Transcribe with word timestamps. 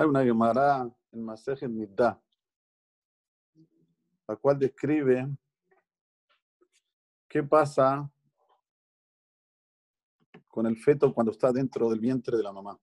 Hay 0.00 0.06
una 0.06 0.24
Gemara 0.24 0.90
en 1.12 1.22
Masejet 1.22 1.68
Nidda, 1.68 2.18
la 4.26 4.36
cual 4.36 4.58
describe 4.58 5.28
qué 7.28 7.42
pasa 7.42 8.10
con 10.48 10.64
el 10.64 10.78
feto 10.78 11.12
cuando 11.12 11.32
está 11.32 11.52
dentro 11.52 11.90
del 11.90 12.00
vientre 12.00 12.34
de 12.38 12.42
la 12.42 12.50
mamá. 12.50 12.80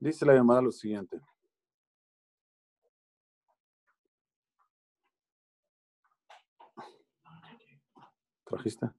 Dice 0.00 0.26
la 0.26 0.32
Gemara 0.32 0.60
lo 0.60 0.72
siguiente. 0.72 1.20
¿Trajiste? 8.44 8.90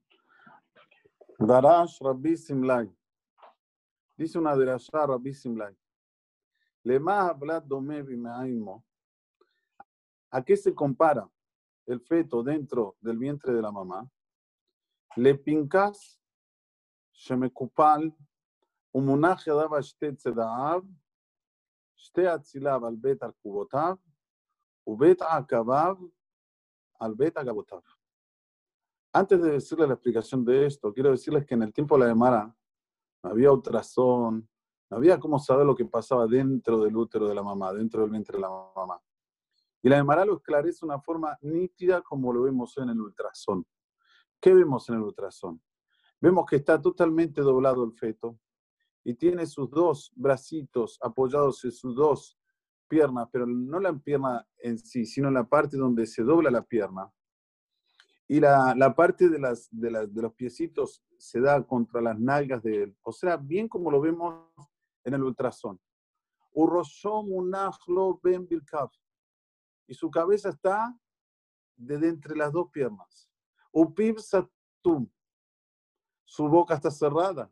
Darash 1.37 1.99
Rabbi 1.99 2.37
Simlai. 2.37 2.89
Dice 4.15 4.39
una 4.39 4.55
derashá 4.55 5.05
Rabbi 5.05 5.33
Simlai. 5.33 5.82
Lema 6.84 7.28
hablat 7.28 7.64
dome 7.64 8.02
bimeaimo. 8.02 8.84
¿A 10.30 10.42
qué 10.42 10.56
se 10.56 10.74
compara 10.74 11.28
el 11.86 12.00
feto 12.00 12.42
dentro 12.42 12.96
del 13.00 13.18
vientre 13.18 13.52
de 13.52 13.62
la 13.62 13.72
mamá? 13.72 14.08
Le 15.16 15.34
pincas 15.34 16.18
שמקופל 17.12 18.10
ומונח 18.94 19.46
ידיו 19.46 19.74
על 19.74 19.82
שתי 19.82 20.16
צדעיו, 20.16 20.82
שתי 21.96 22.34
אציליו 22.34 22.86
על 22.86 22.96
בית 23.00 23.22
עקבותיו, 23.22 23.96
ובית 24.86 25.22
עקביו 25.22 25.96
al 27.00 27.14
beta 27.14 27.42
gabotav. 27.44 27.82
Antes 29.12 29.40
de 29.40 29.52
decirle 29.52 29.86
la 29.86 29.94
explicación 29.94 30.44
de 30.44 30.66
esto, 30.66 30.92
quiero 30.92 31.10
decirles 31.10 31.46
que 31.46 31.54
en 31.54 31.62
el 31.62 31.72
tiempo 31.72 31.96
de 31.96 32.04
la 32.04 32.10
Gemara 32.10 32.54
no 33.22 33.30
había 33.30 33.52
ultrasón, 33.52 34.48
no 34.93 34.97
había 34.99 35.19
cómo 35.19 35.39
saber 35.39 35.65
lo 35.65 35.75
que 35.75 35.85
pasaba 35.85 36.27
dentro 36.27 36.83
del 36.83 36.95
útero 36.95 37.27
de 37.27 37.33
la 37.33 37.41
mamá, 37.41 37.73
dentro 37.73 38.01
del 38.01 38.11
vientre 38.11 38.37
de 38.37 38.41
la 38.41 38.49
mamá. 38.75 39.01
Y 39.81 39.89
la 39.89 39.97
Gemara 39.97 40.23
lo 40.23 40.35
esclarece 40.35 40.81
de 40.81 40.85
una 40.85 41.01
forma 41.01 41.35
nítida 41.41 42.03
como 42.03 42.31
lo 42.31 42.43
vemos 42.43 42.77
en 42.77 42.89
el 42.89 43.01
ultrasón. 43.01 43.65
¿Qué 44.39 44.53
vemos 44.53 44.87
en 44.89 44.95
el 44.95 45.01
ultrasón? 45.01 45.59
Vemos 46.21 46.45
que 46.45 46.57
está 46.57 46.79
totalmente 46.79 47.41
doblado 47.41 47.83
el 47.83 47.93
feto 47.93 48.37
y 49.03 49.15
tiene 49.15 49.47
sus 49.47 49.67
dos 49.71 50.13
bracitos 50.15 50.99
apoyados 51.01 51.65
en 51.65 51.71
sus 51.71 51.95
dos 51.95 52.37
piernas, 52.87 53.27
pero 53.31 53.47
no 53.47 53.79
la 53.79 53.93
pierna 53.97 54.47
en 54.59 54.77
sí, 54.77 55.07
sino 55.07 55.31
la 55.31 55.49
parte 55.49 55.75
donde 55.75 56.05
se 56.05 56.21
dobla 56.21 56.51
la 56.51 56.61
pierna. 56.61 57.11
Y 58.27 58.39
la, 58.39 58.75
la 58.77 58.93
parte 58.93 59.27
de, 59.27 59.39
las, 59.39 59.69
de, 59.71 59.89
las, 59.89 60.13
de 60.13 60.21
los 60.21 60.33
piecitos 60.35 61.03
se 61.17 61.41
da 61.41 61.65
contra 61.65 61.99
las 61.99 62.19
nalgas 62.19 62.61
de 62.61 62.83
él. 62.83 62.97
O 63.01 63.11
sea, 63.11 63.37
bien 63.37 63.67
como 63.67 63.89
lo 63.89 63.99
vemos 63.99 64.53
en 65.03 65.13
el 65.13 65.23
ultrasón. 65.23 65.79
ben 68.21 68.47
Y 69.87 69.93
su 69.93 70.09
cabeza 70.09 70.49
está 70.49 70.97
de 71.75 71.95
entre 72.07 72.35
las 72.35 72.51
dos 72.51 72.69
piernas. 72.71 73.29
Upib 73.71 74.19
satum. 74.19 75.09
Su 76.25 76.47
boca 76.47 76.75
está 76.75 76.91
cerrada. 76.91 77.51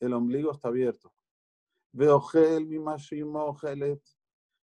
El 0.00 0.12
ombligo 0.12 0.52
está 0.52 0.68
abierto. 0.68 1.14
Veogel 1.92 2.66
mi 2.66 2.78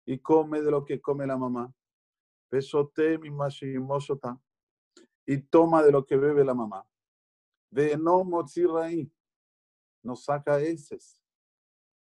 y 0.06 0.20
come 0.20 0.62
de 0.62 0.72
lo 0.72 0.84
que 0.84 1.00
come 1.00 1.28
la 1.28 1.38
mamá. 1.38 1.72
Besote 2.50 3.20
mi 3.20 3.30
y 5.26 5.38
toma 5.44 5.84
de 5.84 5.92
lo 5.92 6.06
que 6.06 6.18
bebe 6.18 6.44
la 6.44 6.56
mamá. 6.56 6.84
Ve 7.70 7.96
no 7.96 8.24
motzirraí, 10.10 10.12
no 10.12 10.16
saca 10.16 10.60
heces. 10.60 11.22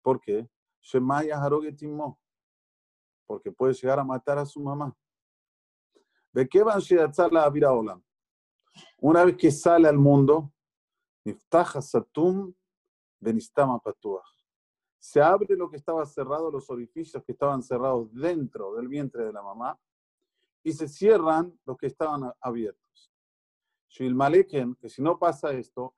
¿Por 0.01 0.19
qué? 0.19 0.49
Shemaya 0.81 1.41
harogetimo, 1.41 2.19
porque 3.27 3.51
puede 3.51 3.73
llegar 3.73 3.99
a 3.99 4.03
matar 4.03 4.37
a 4.37 4.45
su 4.45 4.59
mamá. 4.59 4.95
Ve 6.33 6.47
qué 6.47 6.63
van 6.63 6.79
a 6.79 7.27
la 7.29 7.49
vida 7.49 7.71
olam. 7.71 8.03
Una 8.99 9.25
vez 9.25 9.35
que 9.37 9.51
sale 9.51 9.87
al 9.87 9.97
mundo, 9.97 10.53
Satum 11.81 12.53
Se 14.97 15.21
abre 15.21 15.55
lo 15.55 15.69
que 15.69 15.77
estaba 15.77 16.05
cerrado, 16.05 16.49
los 16.49 16.69
orificios 16.69 17.23
que 17.23 17.33
estaban 17.33 17.61
cerrados 17.61 18.11
dentro 18.13 18.73
del 18.75 18.87
vientre 18.87 19.25
de 19.25 19.33
la 19.33 19.43
mamá, 19.43 19.79
y 20.63 20.71
se 20.71 20.87
cierran 20.87 21.59
los 21.65 21.77
que 21.77 21.87
estaban 21.87 22.31
abiertos. 22.39 22.80
Que 24.79 24.89
si 24.89 25.01
no 25.01 25.19
pasa 25.19 25.51
esto, 25.51 25.93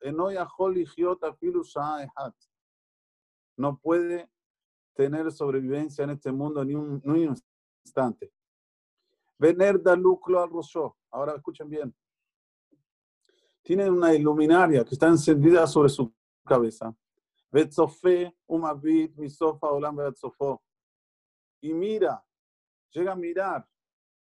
no 3.56 3.78
puede 3.78 4.30
tener 4.94 5.30
sobrevivencia 5.32 6.04
en 6.04 6.10
este 6.10 6.32
mundo 6.32 6.64
ni 6.64 6.74
un, 6.74 7.00
ni 7.04 7.26
un 7.26 7.36
instante. 7.84 8.32
Vener 9.38 9.80
lucro 9.96 10.42
al 10.42 10.50
rosó. 10.50 10.96
Ahora 11.10 11.34
escuchen 11.36 11.68
bien 11.68 11.94
tiene 13.64 13.90
una 13.90 14.14
iluminaria 14.14 14.84
que 14.84 14.94
está 14.94 15.08
encendida 15.08 15.66
sobre 15.66 15.88
su 15.88 16.14
cabeza. 16.44 16.94
Y 21.60 21.72
mira, 21.72 22.22
llega 22.90 23.12
a 23.12 23.16
mirar 23.16 23.66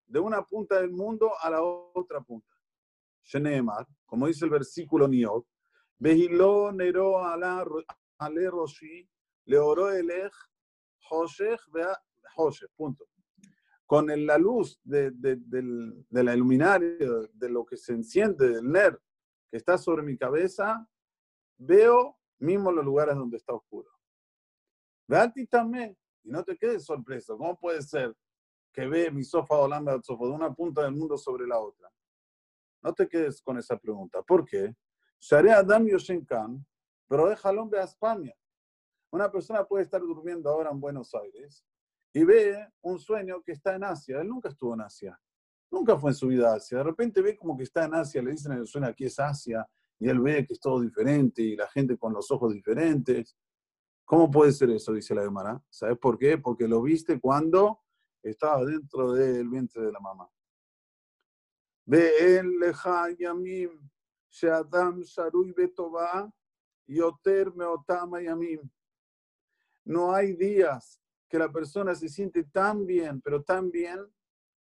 de 0.05 0.19
una 0.19 0.45
punta 0.45 0.81
del 0.81 0.91
mundo 0.91 1.31
a 1.39 1.49
la 1.49 1.63
otra 1.63 2.19
punta. 2.19 2.50
Shenemar, 3.23 3.87
como 4.05 4.27
dice 4.27 4.45
el 4.45 4.51
versículo 4.51 5.07
Niot, 5.07 5.45
Behilo 6.01 6.71
nero 6.71 7.23
ale 7.23 8.49
roshi, 8.49 9.07
le 9.45 9.57
oro 9.59 9.91
elech, 9.91 10.33
hoshech 11.11 11.59
vea 11.71 11.95
hoshech, 12.35 12.71
punto. 12.75 13.05
Con 13.85 14.07
la 14.25 14.37
luz 14.39 14.79
de, 14.83 15.11
de, 15.11 16.23
la 16.23 16.33
iluminaria, 16.33 16.95
de 17.33 17.49
lo 17.49 17.63
que 17.63 17.77
se 17.77 17.93
enciende 17.93 18.49
del 18.49 18.71
ner, 18.71 18.99
que 19.51 19.57
está 19.57 19.77
sobre 19.77 20.01
mi 20.01 20.17
cabeza, 20.17 20.87
veo 21.57 22.17
mismo 22.39 22.71
los 22.71 22.83
lugares 22.83 23.15
donde 23.15 23.37
está 23.37 23.53
oscuro. 23.53 23.91
Ve 25.07 25.45
también, 25.45 25.95
y 26.23 26.31
no 26.31 26.43
te 26.43 26.57
quedes 26.57 26.83
sorpreso. 26.83 27.37
¿Cómo 27.37 27.59
puede 27.59 27.83
ser 27.83 28.15
que 28.73 28.87
ve 28.87 29.11
mi 29.11 29.23
sofá 29.23 29.57
sofá 30.01 30.25
de 30.25 30.31
una 30.31 30.51
punta 30.51 30.81
del 30.81 30.95
mundo 30.95 31.15
sobre 31.15 31.45
la 31.45 31.59
otra? 31.59 31.91
No 32.81 32.93
te 32.93 33.07
quedes 33.07 33.41
con 33.41 33.57
esa 33.57 33.77
pregunta. 33.77 34.21
¿Por 34.21 34.45
qué? 34.45 34.75
Share 35.19 35.51
Adam 35.51 35.85
Yoshenkan, 35.85 36.65
pero 37.07 37.29
déjalo 37.29 37.69
a 37.73 37.83
España. 37.83 38.33
Una 39.11 39.31
persona 39.31 39.63
puede 39.65 39.83
estar 39.83 40.01
durmiendo 40.01 40.49
ahora 40.49 40.71
en 40.71 40.79
Buenos 40.79 41.13
Aires 41.13 41.65
y 42.13 42.23
ve 42.23 42.67
un 42.81 42.97
sueño 42.97 43.41
que 43.43 43.51
está 43.51 43.75
en 43.75 43.83
Asia. 43.83 44.21
Él 44.21 44.29
nunca 44.29 44.49
estuvo 44.49 44.73
en 44.73 44.81
Asia. 44.81 45.19
Nunca 45.69 45.97
fue 45.97 46.11
en 46.11 46.15
su 46.15 46.27
vida 46.27 46.53
Asia. 46.53 46.79
De 46.79 46.83
repente 46.83 47.21
ve 47.21 47.37
como 47.37 47.55
que 47.55 47.63
está 47.63 47.85
en 47.85 47.93
Asia, 47.93 48.21
le 48.21 48.31
dicen, 48.31 48.65
suena 48.65 48.87
aquí 48.87 49.05
es 49.05 49.19
Asia, 49.19 49.67
y 49.99 50.09
él 50.09 50.19
ve 50.19 50.45
que 50.45 50.53
es 50.53 50.59
todo 50.59 50.81
diferente 50.81 51.41
y 51.41 51.55
la 51.55 51.67
gente 51.67 51.97
con 51.97 52.13
los 52.13 52.31
ojos 52.31 52.53
diferentes. 52.53 53.37
¿Cómo 54.03 54.29
puede 54.31 54.51
ser 54.51 54.71
eso? 54.71 54.91
Dice 54.93 55.13
la 55.13 55.23
Gemara. 55.23 55.63
¿Sabes 55.69 55.97
por 55.97 56.17
qué? 56.17 56.37
Porque 56.37 56.67
lo 56.67 56.81
viste 56.81 57.19
cuando 57.19 57.81
estaba 58.23 58.65
dentro 58.65 59.13
del 59.13 59.47
vientre 59.47 59.83
de 59.83 59.91
la 59.91 59.99
mamá. 59.99 60.27
Ve 61.91 62.37
el 62.37 62.57
yamim, 63.19 63.89
sheadam 64.31 65.03
sharui 65.03 65.51
betoba, 65.51 66.31
yoter 66.87 67.51
meotama 67.53 68.21
yamim. 68.21 68.61
No 69.83 70.13
hay 70.13 70.31
días 70.31 71.01
que 71.27 71.37
la 71.37 71.51
persona 71.51 71.93
se 71.93 72.07
siente 72.07 72.45
tan 72.45 72.85
bien, 72.85 73.19
pero 73.19 73.43
tan 73.43 73.69
bien, 73.69 73.99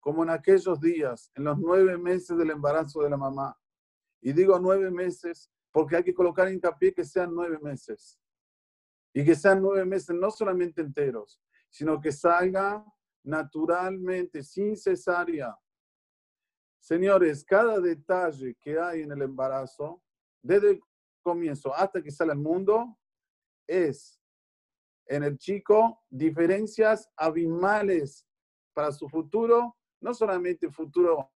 como 0.01 0.23
en 0.23 0.31
aquellos 0.31 0.81
días, 0.81 1.31
en 1.35 1.45
los 1.45 1.59
nueve 1.59 1.99
meses 1.99 2.39
del 2.39 2.53
embarazo 2.53 3.03
de 3.03 3.11
la 3.11 3.19
mamá. 3.19 3.55
Y 4.23 4.33
digo 4.33 4.59
nueve 4.59 4.91
meses 4.91 5.51
porque 5.71 5.97
hay 5.97 6.05
que 6.05 6.15
colocar 6.15 6.51
hincapié 6.51 6.95
que 6.95 7.05
sean 7.05 7.35
nueve 7.35 7.59
meses. 7.61 8.19
Y 9.13 9.27
que 9.27 9.35
sean 9.35 9.61
nueve 9.61 9.85
meses 9.85 10.17
no 10.17 10.31
solamente 10.31 10.81
enteros, 10.81 11.39
sino 11.69 12.01
que 12.01 12.13
salga 12.13 12.83
naturalmente, 13.23 14.43
sin 14.43 14.75
cesárea. 14.75 15.55
Señores, 16.81 17.45
cada 17.45 17.79
detalle 17.79 18.57
que 18.61 18.79
hay 18.79 19.03
en 19.03 19.13
el 19.13 19.23
embarazo, 19.23 20.03
desde 20.43 20.71
el 20.73 20.81
comienzo 21.23 21.75
hasta 21.75 22.03
que 22.03 22.11
sale 22.11 22.33
al 22.33 22.39
mundo, 22.39 22.99
es 23.67 24.21
en 25.07 25.23
el 25.23 25.39
chico 25.39 26.03
diferencias 26.09 27.09
abismales 27.17 28.27
para 28.73 28.91
su 28.93 29.09
futuro 29.09 29.77
no 30.01 30.15
solamente 30.15 30.71
futuro 30.71 31.31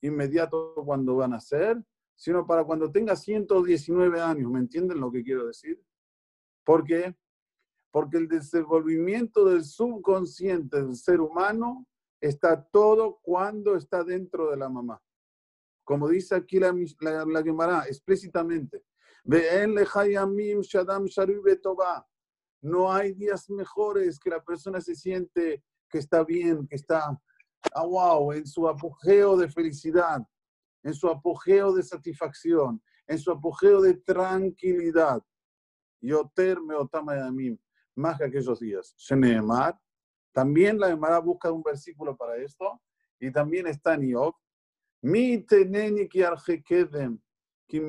inmediato 0.00 0.74
cuando 0.84 1.16
van 1.16 1.34
a 1.34 1.40
ser, 1.40 1.82
sino 2.14 2.46
para 2.46 2.64
cuando 2.64 2.90
tenga 2.90 3.14
119 3.14 4.20
años. 4.20 4.50
¿Me 4.50 4.60
entienden 4.60 5.00
lo 5.00 5.10
que 5.10 5.22
quiero 5.22 5.46
decir? 5.46 5.82
¿Por 6.64 6.84
qué? 6.84 7.14
Porque 7.90 8.16
el 8.16 8.28
desenvolvimiento 8.28 9.44
del 9.44 9.64
subconsciente 9.64 10.82
del 10.82 10.96
ser 10.96 11.20
humano 11.20 11.86
está 12.20 12.62
todo 12.62 13.18
cuando 13.22 13.76
está 13.76 14.02
dentro 14.04 14.50
de 14.50 14.56
la 14.56 14.68
mamá. 14.68 15.02
Como 15.84 16.08
dice 16.08 16.34
aquí 16.34 16.58
la, 16.58 16.74
la, 17.00 17.24
la 17.24 17.84
explícitamente. 17.88 18.84
No 22.62 22.92
hay 22.92 23.12
días 23.12 23.50
mejores 23.50 24.18
que 24.18 24.30
la 24.30 24.42
persona 24.42 24.80
se 24.80 24.94
siente 24.94 25.62
que 25.88 25.98
está 25.98 26.24
bien, 26.24 26.66
que 26.66 26.76
está, 26.76 27.18
ah, 27.74 27.86
wow, 27.86 28.32
en 28.32 28.46
su 28.46 28.68
apogeo 28.68 29.36
de 29.36 29.48
felicidad, 29.48 30.20
en 30.82 30.94
su 30.94 31.08
apogeo 31.08 31.72
de 31.72 31.82
satisfacción, 31.82 32.82
en 33.06 33.18
su 33.18 33.30
apogeo 33.30 33.80
de 33.80 33.94
tranquilidad. 33.94 35.22
Yoter 36.00 36.60
me 36.60 36.74
otama 36.74 37.14
más 37.94 38.18
que 38.18 38.24
aquellos 38.24 38.60
días. 38.60 38.94
Sheneemar, 38.96 39.78
también 40.36 40.78
la 40.78 40.90
Emara 40.90 41.18
busca 41.18 41.50
un 41.50 41.62
versículo 41.62 42.14
para 42.14 42.36
esto, 42.36 42.82
y 43.18 43.32
también 43.32 43.66
está 43.68 43.94
en 43.94 44.02
Iov. 44.02 44.34
Mi 45.00 45.38
teneni 45.38 46.06
ki 46.06 46.22
arjekedem, 46.24 47.18
¿Qué 47.66 47.80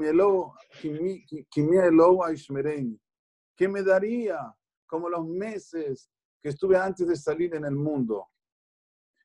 me 3.67 3.83
daría 3.83 4.55
como 4.85 5.09
los 5.09 5.27
meses 5.27 6.09
que 6.41 6.47
estuve 6.47 6.77
antes 6.77 7.05
de 7.05 7.17
salir 7.17 7.53
en 7.53 7.65
el 7.65 7.75
mundo? 7.75 8.29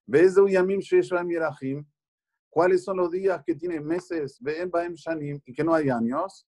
¿Ves? 0.04 0.34
¿Cuáles 2.50 2.82
son 2.82 2.96
los 2.96 3.08
días 3.08 3.40
que 3.46 3.54
tienen 3.54 3.86
meses? 3.86 4.36
¿Ven 4.40 4.68
Baem 4.68 4.94
Shanim 4.94 5.40
y 5.46 5.54
que 5.54 5.62
no 5.62 5.72
hay 5.74 5.90
años? 5.90 6.44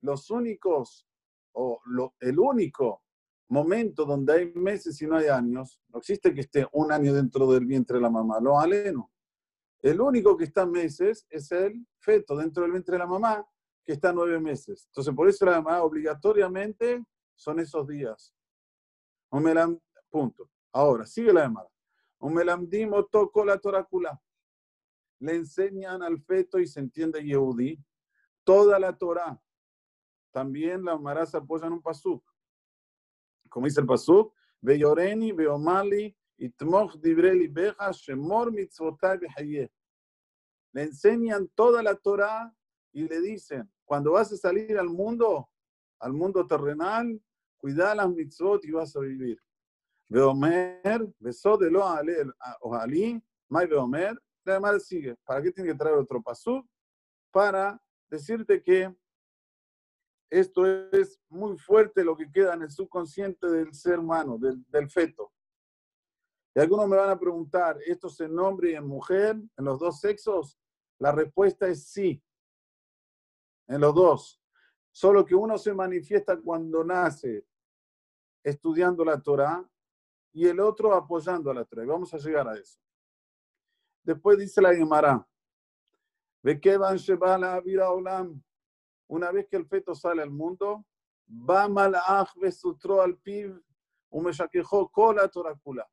Los 0.00 0.30
únicos, 0.30 1.04
o 1.54 1.80
el 2.20 2.38
único 2.38 3.02
momento 3.48 4.04
donde 4.04 4.32
hay 4.32 4.52
meses 4.54 5.00
y 5.00 5.06
no 5.06 5.16
hay 5.16 5.28
años, 5.28 5.80
no 5.88 5.98
existe 5.98 6.34
que 6.34 6.40
esté 6.40 6.66
un 6.72 6.92
año 6.92 7.12
dentro 7.12 7.50
del 7.50 7.66
vientre 7.66 7.96
de 7.96 8.02
la 8.02 8.10
mamá, 8.10 8.40
lo 8.40 8.58
aleno. 8.58 9.10
El 9.80 10.00
único 10.00 10.36
que 10.36 10.44
está 10.44 10.64
meses 10.66 11.26
es 11.28 11.52
el 11.52 11.86
feto 11.98 12.36
dentro 12.36 12.62
del 12.62 12.72
vientre 12.72 12.94
de 12.94 13.00
la 13.00 13.06
mamá, 13.06 13.46
que 13.84 13.92
está 13.92 14.12
nueve 14.12 14.40
meses. 14.40 14.86
Entonces, 14.86 15.14
por 15.14 15.28
eso 15.28 15.44
la 15.44 15.60
mamá 15.60 15.82
obligatoriamente 15.82 17.04
son 17.34 17.60
esos 17.60 17.86
días. 17.86 18.34
Punto. 20.08 20.48
Ahora, 20.72 21.04
sigue 21.06 21.32
la 21.32 21.42
llamada. 21.42 21.68
Umelamdim 22.20 22.90
tocó 23.10 23.44
la 23.44 23.58
torácula. 23.58 24.20
Le 25.20 25.36
enseñan 25.36 26.02
al 26.02 26.20
feto 26.22 26.58
y 26.58 26.66
se 26.66 26.80
entiende 26.80 27.22
Yehudi 27.22 27.78
toda 28.44 28.78
la 28.78 28.96
Torah. 28.96 29.40
También 30.34 30.84
la 30.84 30.98
Mara 30.98 31.24
se 31.24 31.36
apoya 31.36 31.68
en 31.68 31.74
un 31.74 31.80
pasuk. 31.80 32.20
Como 33.48 33.66
dice 33.66 33.80
el 33.80 33.86
pasuk, 33.86 34.34
Veyoreni, 34.60 35.30
Veomali, 35.30 36.12
Itmoch 36.38 36.96
dibreli 36.96 37.46
beja, 37.46 37.92
Shemor 37.92 38.50
mitzvotai 38.50 39.20
Le 40.72 40.82
enseñan 40.82 41.46
toda 41.54 41.84
la 41.84 41.94
Torah 41.94 42.52
y 42.92 43.06
le 43.06 43.20
dicen, 43.20 43.70
cuando 43.84 44.10
vas 44.10 44.32
a 44.32 44.36
salir 44.36 44.76
al 44.76 44.88
mundo, 44.88 45.48
al 46.00 46.12
mundo 46.12 46.44
terrenal, 46.44 47.22
cuida 47.56 47.94
las 47.94 48.10
mitzvot 48.10 48.64
y 48.64 48.72
vas 48.72 48.96
a 48.96 49.00
vivir. 49.00 49.40
Veomer, 50.08 51.14
besó 51.20 51.56
de 51.56 51.70
lo 51.70 51.84
ojalí, 52.60 53.22
May 53.48 53.68
Veomer, 53.68 54.20
la 54.44 54.58
madre 54.58 54.80
sigue. 54.80 55.14
¿Para 55.24 55.40
qué 55.40 55.52
tiene 55.52 55.70
que 55.70 55.78
traer 55.78 55.94
otro 55.94 56.20
pasú? 56.20 56.68
Para 57.30 57.80
decirte 58.10 58.60
que 58.60 58.92
esto 60.38 60.66
es 60.66 61.20
muy 61.28 61.56
fuerte 61.58 62.04
lo 62.04 62.16
que 62.16 62.30
queda 62.30 62.54
en 62.54 62.62
el 62.62 62.70
subconsciente 62.70 63.48
del 63.48 63.72
ser 63.72 64.00
humano, 64.00 64.36
del, 64.36 64.64
del 64.68 64.90
feto. 64.90 65.32
Y 66.54 66.60
algunos 66.60 66.88
me 66.88 66.96
van 66.96 67.10
a 67.10 67.18
preguntar, 67.18 67.78
¿esto 67.86 68.08
se 68.08 68.28
nombre 68.28 68.74
en 68.74 68.86
mujer, 68.86 69.36
en 69.56 69.64
los 69.64 69.78
dos 69.78 70.00
sexos? 70.00 70.58
La 70.98 71.12
respuesta 71.12 71.68
es 71.68 71.86
sí, 71.88 72.22
en 73.68 73.80
los 73.80 73.94
dos. 73.94 74.40
Solo 74.90 75.24
que 75.24 75.34
uno 75.34 75.58
se 75.58 75.72
manifiesta 75.72 76.36
cuando 76.40 76.84
nace 76.84 77.46
estudiando 78.42 79.04
la 79.04 79.20
Torah 79.20 79.68
y 80.32 80.46
el 80.46 80.60
otro 80.60 80.94
apoyando 80.94 81.50
a 81.50 81.54
la 81.54 81.64
Torah. 81.64 81.86
Vamos 81.86 82.12
a 82.12 82.18
llegar 82.18 82.46
a 82.48 82.56
eso. 82.56 82.78
Después 84.02 84.38
dice 84.38 84.60
la 84.60 84.74
Gemara, 84.74 85.26
Olam. 87.90 88.42
Una 89.08 89.30
vez 89.30 89.46
que 89.48 89.56
el 89.56 89.66
feto 89.66 89.94
sale 89.94 90.22
al 90.22 90.30
mundo, 90.30 90.84
va 91.28 91.68
malach 91.68 92.34
besutro 92.36 93.00
al 93.02 93.16
piv, 93.18 93.60
umeshakejó 94.10 94.90
cola 94.90 95.28
torácula. 95.28 95.88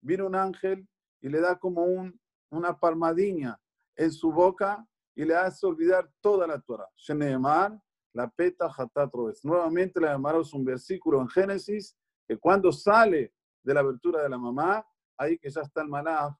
Viene 0.00 0.24
un 0.24 0.34
ángel 0.34 0.88
y 1.20 1.28
le 1.28 1.40
da 1.40 1.58
como 1.58 1.84
un, 1.84 2.18
una 2.50 2.78
palmadilla 2.78 3.60
en 3.96 4.10
su 4.10 4.32
boca 4.32 4.86
y 5.14 5.24
le 5.24 5.36
hace 5.36 5.66
olvidar 5.66 6.10
toda 6.20 6.46
la 6.46 6.60
Torah. 6.60 6.88
Sheneemar, 6.96 7.80
la 8.12 8.28
peta 8.28 8.70
hatatrovez. 8.76 9.44
Nuevamente 9.44 10.00
Gemara 10.00 10.40
es 10.40 10.52
un 10.52 10.64
versículo 10.64 11.20
en 11.20 11.28
Génesis 11.28 11.96
que 12.26 12.36
cuando 12.36 12.72
sale 12.72 13.32
de 13.62 13.74
la 13.74 13.80
abertura 13.80 14.22
de 14.22 14.28
la 14.28 14.38
mamá, 14.38 14.86
ahí 15.16 15.38
que 15.38 15.50
ya 15.50 15.62
está 15.62 15.82
el 15.82 15.88
maná, 15.88 16.36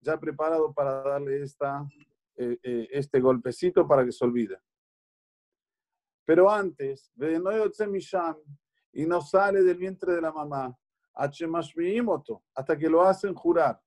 ya 0.00 0.18
preparado 0.18 0.72
para 0.72 1.02
darle 1.02 1.42
esta, 1.42 1.86
eh, 2.36 2.58
eh, 2.62 2.88
este 2.92 3.20
golpecito 3.20 3.86
para 3.86 4.04
que 4.04 4.12
se 4.12 4.24
olvide. 4.24 4.58
Pero 6.26 6.50
antes, 6.50 7.10
y 8.92 9.06
no 9.06 9.20
sale 9.22 9.62
del 9.62 9.76
vientre 9.76 10.12
de 10.12 10.20
la 10.20 10.32
mamá, 10.32 10.76
hasta 11.14 12.76
que 12.76 12.90
lo 12.90 13.02
hacen 13.02 13.32
jurar. 13.32 13.80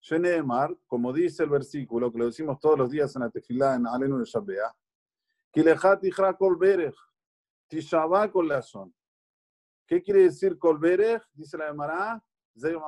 Sheneemar, 0.00 0.76
como 0.86 1.12
dice 1.12 1.44
el 1.44 1.48
versículo, 1.48 2.12
que 2.12 2.18
lo 2.18 2.26
decimos 2.26 2.60
todos 2.60 2.78
los 2.78 2.90
días 2.90 3.16
en 3.16 3.22
la 3.22 3.30
tefilá 3.30 3.74
en 3.74 3.86
Alenu 3.86 4.18
de 4.18 4.26
Shabea. 4.26 4.70
¿Qué 9.86 10.02
quiere 10.02 10.24
decir 10.24 10.58
Kolberech? 10.58 11.22
Dice 11.32 11.56
la 11.56 11.68
Gemara, 11.68 12.22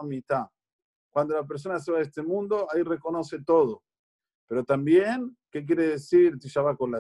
mitad. 0.05 0.47
Cuando 1.11 1.35
la 1.35 1.47
persona 1.47 1.81
se 1.81 1.91
va 1.91 1.99
a 1.99 2.03
este 2.03 2.23
mundo, 2.23 2.67
ahí 2.71 2.83
reconoce 2.83 3.43
todo. 3.43 3.83
Pero 4.47 4.63
también, 4.65 5.35
¿qué 5.51 5.65
quiere 5.65 5.89
decir 5.89 6.39
Tishabá 6.39 6.77
con 6.77 6.91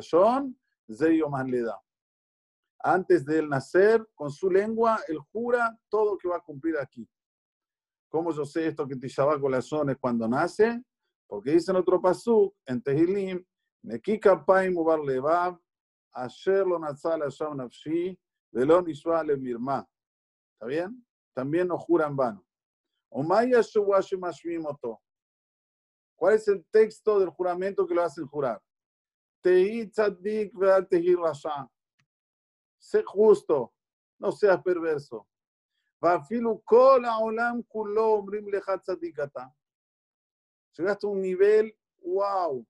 la 0.86 1.08
Shon? 1.08 1.50
Leda. 1.50 1.80
Antes 2.78 3.24
de 3.24 3.38
él 3.38 3.48
nacer, 3.48 4.06
con 4.14 4.30
su 4.30 4.50
lengua, 4.50 5.00
él 5.08 5.18
jura 5.32 5.76
todo 5.88 6.12
lo 6.12 6.18
que 6.18 6.28
va 6.28 6.36
a 6.36 6.40
cumplir 6.40 6.78
aquí. 6.78 7.08
¿Cómo 8.08 8.32
yo 8.32 8.44
sé 8.44 8.68
esto 8.68 8.86
que 8.86 8.96
Tishabá 8.96 9.36
Shon 9.60 9.90
es 9.90 9.98
cuando 9.98 10.28
nace? 10.28 10.82
Porque 11.26 11.52
dice 11.52 11.72
en 11.72 11.78
otro 11.78 12.00
pasuk, 12.00 12.54
en 12.66 12.80
Tehilim, 12.80 13.44
Nekika 13.82 14.44
Ubar 14.74 15.58
Asher 16.12 16.66
lo 16.66 16.78
Natzal 16.78 17.20
Hashem 17.20 17.56
Nafshi, 17.56 18.18
Mirma. 19.38 19.86
¿Está 20.54 20.66
bien? 20.66 21.06
También 21.34 21.68
no 21.68 21.78
jura 21.78 22.06
en 22.06 22.16
vano. 22.16 22.46
¿Cuál 26.16 26.34
es 26.34 26.48
el 26.48 26.64
texto 26.70 27.20
del 27.20 27.28
juramento 27.28 27.86
que 27.86 27.94
lo 27.94 28.02
hacen 28.02 28.26
jurar? 28.26 28.62
Sé 32.78 33.02
justo, 33.04 33.72
no 34.18 34.32
seas 34.32 34.62
perverso. 34.62 35.26
Llegaste 40.76 41.06
a 41.06 41.10
un 41.10 41.20
nivel, 41.20 41.74
wow, 42.02 42.66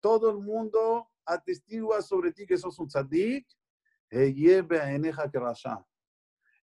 todo 0.00 0.30
el 0.30 0.38
mundo 0.38 1.10
atestigua 1.24 2.00
sobre 2.02 2.32
ti 2.32 2.46
que 2.46 2.56
sos 2.56 2.78
un 2.78 2.88
tzadik 2.88 3.46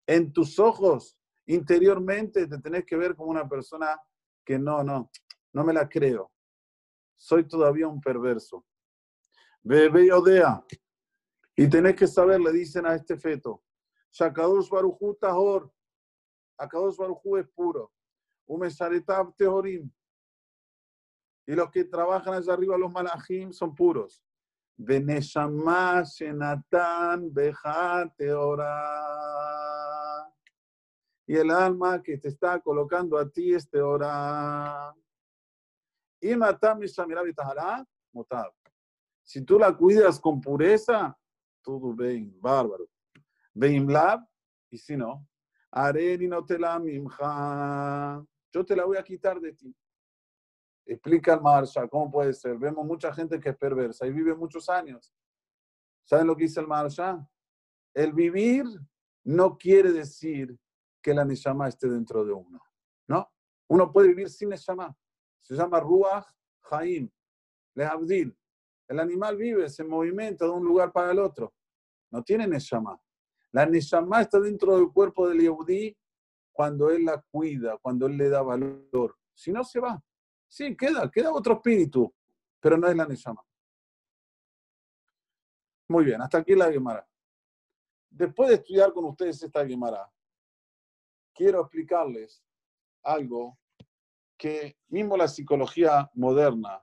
en 0.08 0.34
tus 0.34 0.60
ojos, 0.60 1.18
interiormente, 1.46 2.48
te 2.48 2.58
tenés 2.60 2.86
que 2.86 2.96
ver 2.96 3.16
como 3.16 3.30
una 3.30 3.48
persona 3.48 4.00
que 4.44 4.58
no, 4.58 4.84
no, 4.84 5.12
no 5.54 5.64
me 5.64 5.74
la 5.74 5.88
creo. 5.88 6.32
Soy 7.16 7.48
todavía 7.48 7.88
un 7.88 8.02
perverso. 8.02 8.66
Bebe 9.66 10.14
odea. 10.14 10.64
Y 11.56 11.68
tenés 11.68 11.96
que 11.96 12.06
saber, 12.06 12.40
le 12.40 12.52
dicen 12.52 12.86
a 12.86 12.94
este 12.94 13.18
feto, 13.18 13.64
Shakadosh 14.12 14.70
Baruchu 14.70 15.16
Tahor, 15.16 15.74
Akadosh 16.58 16.98
Baruchu 16.98 17.38
es 17.38 17.48
puro. 17.50 17.92
Umesharetab 18.46 19.36
Tehorim. 19.36 19.92
Y 21.48 21.56
los 21.56 21.72
que 21.72 21.84
trabajan 21.84 22.36
allá 22.36 22.54
arriba, 22.54 22.78
los 22.78 22.92
malachim, 22.92 23.52
son 23.52 23.74
puros. 23.74 24.24
Beneshama 24.78 26.04
Shenatan 26.04 27.34
Bejate 27.34 28.34
Ora. 28.34 29.82
Y 31.26 31.38
el 31.38 31.50
alma 31.50 32.04
que 32.04 32.20
te 32.20 32.28
está 32.28 32.60
colocando 32.60 33.18
a 33.18 33.28
ti 33.28 33.56
este 33.56 33.82
hora. 33.82 34.94
Y 36.22 36.36
matam 36.36 36.82
motab. 38.14 38.54
Si 39.26 39.44
tú 39.44 39.58
la 39.58 39.76
cuidas 39.76 40.20
con 40.20 40.40
pureza, 40.40 41.18
todo 41.64 41.94
bien, 41.94 42.40
bárbaro. 42.40 42.88
lab, 43.56 44.24
y 44.70 44.78
si 44.78 44.96
no, 44.96 45.28
Areni 45.72 46.28
no 46.28 46.46
te 46.46 46.60
la 46.60 46.78
mimja. 46.80 48.24
Yo 48.52 48.64
te 48.64 48.76
la 48.76 48.86
voy 48.86 48.98
a 48.98 49.04
quitar 49.04 49.42
de 49.42 49.52
ti. 49.54 49.76
Explica 50.86 51.34
el 51.34 51.42
Marsha, 51.42 51.88
¿cómo 51.88 52.12
puede 52.12 52.34
ser? 52.34 52.60
Vemos 52.60 52.86
mucha 52.86 53.12
gente 53.12 53.40
que 53.40 53.50
es 53.50 53.58
perversa 53.58 54.06
y 54.06 54.12
vive 54.12 54.36
muchos 54.36 54.70
años. 54.70 55.12
¿Saben 56.04 56.28
lo 56.28 56.36
que 56.36 56.44
dice 56.44 56.60
el 56.60 56.68
Maharsha? 56.68 57.28
El 57.96 58.14
vivir 58.14 58.66
no 59.24 59.58
quiere 59.58 59.92
decir 59.92 60.56
que 61.02 61.16
la 61.16 61.26
Neshama 61.26 61.68
esté 61.68 61.90
dentro 61.90 62.24
de 62.24 62.32
uno. 62.32 62.62
¿No? 63.08 63.28
Uno 63.68 63.92
puede 63.92 64.10
vivir 64.10 64.30
sin 64.30 64.50
Neshama. 64.50 64.96
Se 65.42 65.56
llama 65.56 65.80
Ruach 65.80 66.28
Haim, 66.70 67.10
Lehavdil. 67.74 68.38
El 68.88 69.00
animal 69.00 69.36
vive, 69.38 69.70
se 69.70 69.84
movimenta 69.84 70.46
de 70.46 70.52
un 70.52 70.64
lugar 70.64 70.92
para 70.92 71.12
el 71.12 71.20
otro. 71.20 71.54
No 72.12 72.24
tiene 72.24 72.48
Neshama. 72.48 73.00
La 73.52 73.66
Neshama 73.66 74.22
está 74.22 74.40
dentro 74.40 74.76
del 74.76 74.92
cuerpo 74.92 75.28
del 75.28 75.40
Yehudi 75.40 75.98
cuando 76.52 76.90
él 76.90 77.06
la 77.06 77.22
cuida, 77.32 77.78
cuando 77.78 78.06
él 78.06 78.18
le 78.18 78.30
da 78.30 78.42
valor. 78.42 79.18
Si 79.34 79.52
no, 79.52 79.64
se 79.64 79.80
va. 79.80 80.02
Sí, 80.48 80.76
queda, 80.78 81.10
queda 81.12 81.34
otro 81.34 81.56
espíritu, 81.56 82.14
pero 82.60 82.78
no 82.78 82.88
es 82.88 82.96
la 82.96 83.06
Neshama. 83.06 83.44
Muy 85.90 86.06
bien, 86.06 86.22
hasta 86.22 86.40
aquí 86.40 86.56
la 86.56 86.72
Gemara. 86.72 87.08
Después 88.10 88.50
de 88.50 88.56
estudiar 88.56 88.94
con 88.94 89.06
ustedes 89.06 89.42
esta 89.44 89.66
Gemara, 89.68 90.10
quiero 91.34 91.62
explicarles 91.62 92.44
algo 93.04 93.58
que 94.38 94.78
mismo 94.88 95.18
la 95.18 95.28
psicología 95.28 96.10
moderna 96.14 96.82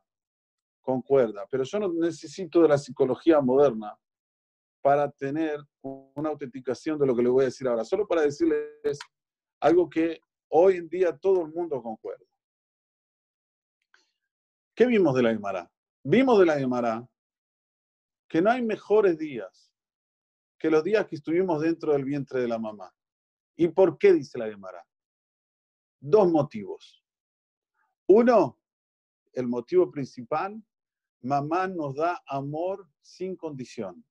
concuerda, 0.83 1.47
pero 1.51 1.65
yo 1.65 1.79
no 1.79 1.93
necesito 1.93 2.61
de 2.61 2.69
la 2.69 2.79
psicología 2.79 3.41
moderna 3.41 3.97
para 4.83 5.11
tener 5.11 5.61
una 5.81 6.31
autenticación 6.31 6.99
de 6.99 7.07
lo 7.07 7.17
que 7.17 7.23
les 7.23 7.33
voy 7.33 7.43
a 7.43 7.47
decir 7.47 7.69
ahora, 7.69 7.85
solo 7.85 8.07
para 8.07 8.23
decirles 8.23 8.99
algo 9.61 9.89
que 9.89 10.19
hoy 10.49 10.77
en 10.77 10.89
día 10.89 11.17
todo 11.17 11.43
el 11.43 11.53
mundo 11.53 11.81
concuerda. 11.81 12.27
¿Qué 14.75 14.87
vimos 14.87 15.15
de 15.15 15.23
la 15.23 15.31
Gemara? 15.31 15.71
Vimos 16.03 16.39
de 16.39 16.47
la 16.47 16.59
Gemara 16.59 17.09
que 18.29 18.43
no 18.43 18.51
hay 18.51 18.63
mejores 18.63 19.17
días 19.19 19.73
que 20.59 20.71
los 20.71 20.83
días 20.83 21.07
que 21.07 21.17
estuvimos 21.17 21.61
dentro 21.61 21.93
del 21.93 22.05
vientre 22.05 22.41
de 22.41 22.49
la 22.49 22.59
mamá. 22.59 22.93
¿Y 23.57 23.69
por 23.69 23.99
qué 23.99 24.13
dice 24.13 24.39
la 24.39 24.49
Gemara? 24.49 24.85
Dos 26.01 26.31
motivos. 26.31 27.05
Uno, 28.07 28.59
el 29.33 29.49
motivo 29.49 29.91
principal, 29.91 30.63
mamá 31.23 31.69
nos 31.69 31.95
da 31.95 32.23
amor 32.27 32.89
sin 33.01 33.37
condición. 33.37 34.05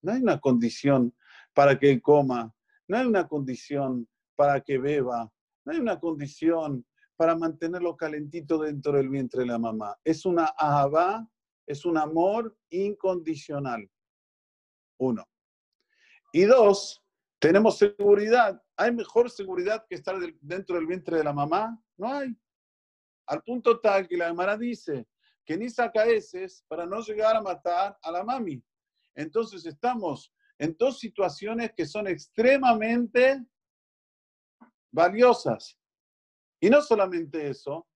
No 0.00 0.12
hay 0.12 0.22
una 0.22 0.40
condición 0.40 1.14
para 1.52 1.78
que 1.78 1.90
él 1.90 2.00
coma, 2.00 2.54
no 2.88 2.96
hay 2.96 3.06
una 3.06 3.28
condición 3.28 4.08
para 4.36 4.60
que 4.60 4.78
beba, 4.78 5.30
no 5.64 5.72
hay 5.72 5.78
una 5.78 6.00
condición 6.00 6.86
para 7.16 7.36
mantenerlo 7.36 7.96
calentito 7.96 8.58
dentro 8.58 8.92
del 8.92 9.08
vientre 9.08 9.40
de 9.40 9.46
la 9.46 9.58
mamá. 9.58 9.96
Es 10.02 10.24
una 10.24 10.46
ahabá, 10.56 11.28
es 11.66 11.84
un 11.84 11.96
amor 11.96 12.56
incondicional. 12.70 13.88
Uno. 14.98 15.28
Y 16.32 16.44
dos, 16.44 17.04
tenemos 17.38 17.78
seguridad. 17.78 18.60
¿Hay 18.76 18.92
mejor 18.92 19.30
seguridad 19.30 19.84
que 19.88 19.96
estar 19.96 20.16
dentro 20.40 20.76
del 20.76 20.86
vientre 20.86 21.18
de 21.18 21.24
la 21.24 21.32
mamá? 21.32 21.80
No 21.96 22.12
hay. 22.12 22.34
Al 23.26 23.42
punto 23.42 23.78
tal 23.78 24.08
que 24.08 24.16
la 24.16 24.32
mamá 24.32 24.56
dice 24.56 25.06
que 25.44 25.56
ni 25.56 25.68
saca 25.68 26.06
heces 26.06 26.64
para 26.68 26.86
no 26.86 27.00
llegar 27.00 27.36
a 27.36 27.42
matar 27.42 27.98
a 28.02 28.10
la 28.10 28.24
mami. 28.24 28.62
Entonces 29.14 29.66
estamos 29.66 30.32
en 30.58 30.76
dos 30.78 30.98
situaciones 30.98 31.72
que 31.76 31.86
son 31.86 32.06
extremadamente 32.06 33.44
valiosas. 34.92 35.78
Y 36.60 36.70
no 36.70 36.80
solamente 36.80 37.48
eso, 37.48 37.88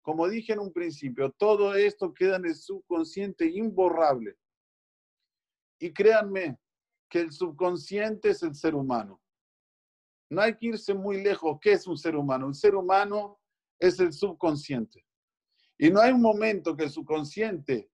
como 0.00 0.28
dije 0.28 0.52
en 0.54 0.60
un 0.60 0.72
principio, 0.72 1.32
todo 1.32 1.74
esto 1.74 2.14
queda 2.14 2.36
en 2.36 2.46
el 2.46 2.54
subconsciente 2.54 3.46
imborrable. 3.46 4.36
Y 5.78 5.92
créanme 5.92 6.58
que 7.10 7.20
el 7.20 7.32
subconsciente 7.32 8.30
es 8.30 8.42
el 8.42 8.54
ser 8.54 8.74
humano. 8.74 9.20
No 10.30 10.40
hay 10.40 10.56
que 10.56 10.66
irse 10.66 10.94
muy 10.94 11.22
lejos. 11.22 11.58
¿Qué 11.60 11.72
es 11.72 11.86
un 11.86 11.98
ser 11.98 12.16
humano? 12.16 12.46
Un 12.46 12.54
ser 12.54 12.74
humano 12.74 13.38
es 13.78 14.00
el 14.00 14.12
subconsciente. 14.12 15.04
Y 15.78 15.90
no 15.90 16.00
hay 16.00 16.12
un 16.12 16.22
momento 16.22 16.76
que 16.76 16.84
el 16.84 16.90
subconsciente, 16.90 17.90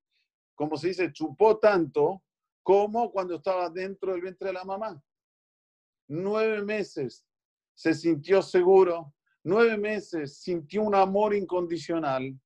como 0.55 0.77
se 0.77 0.89
dice, 0.89 1.12
chupó 1.12 1.59
tanto 1.59 2.23
como 2.62 3.11
cuando 3.11 3.37
estaba 3.37 3.69
dentro 3.69 4.12
del 4.12 4.23
vientre 4.23 4.49
de 4.49 4.55
la 4.55 4.65
mamá. 4.65 5.03
Nueve 6.09 6.62
meses 6.62 7.27
se 7.75 7.95
sintió 7.95 8.43
seguro, 8.43 9.15
nueve 9.43 9.77
meses 9.77 10.37
sintió 10.37 10.83
un 10.83 10.95
amor 10.95 11.35
incondicional 11.35 12.39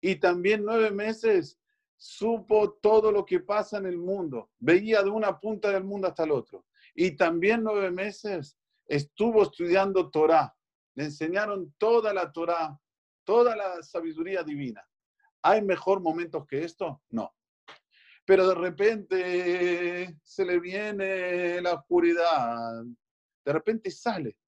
y 0.00 0.16
también 0.16 0.64
nueve 0.64 0.90
meses 0.90 1.58
supo 1.96 2.72
todo 2.82 3.12
lo 3.12 3.24
que 3.24 3.38
pasa 3.38 3.78
en 3.78 3.86
el 3.86 3.96
mundo, 3.96 4.50
veía 4.58 5.02
de 5.02 5.10
una 5.10 5.38
punta 5.38 5.70
del 5.70 5.84
mundo 5.84 6.08
hasta 6.08 6.24
el 6.24 6.32
otro. 6.32 6.66
Y 6.94 7.12
también 7.12 7.62
nueve 7.62 7.92
meses 7.92 8.58
estuvo 8.86 9.44
estudiando 9.44 10.10
Torah, 10.10 10.52
le 10.94 11.04
enseñaron 11.04 11.72
toda 11.78 12.12
la 12.12 12.32
Torah, 12.32 12.78
toda 13.24 13.56
la 13.56 13.82
sabiduría 13.82 14.42
divina. 14.42 14.86
¿Hay 15.42 15.62
mejor 15.62 16.00
momentos 16.00 16.46
que 16.46 16.64
esto? 16.64 17.02
No. 17.10 17.34
Pero 18.24 18.48
de 18.48 18.54
repente 18.54 20.18
se 20.22 20.44
le 20.44 20.60
viene 20.60 21.60
la 21.60 21.74
oscuridad, 21.74 22.84
de 23.44 23.52
repente 23.52 23.90
sale. 23.90 24.38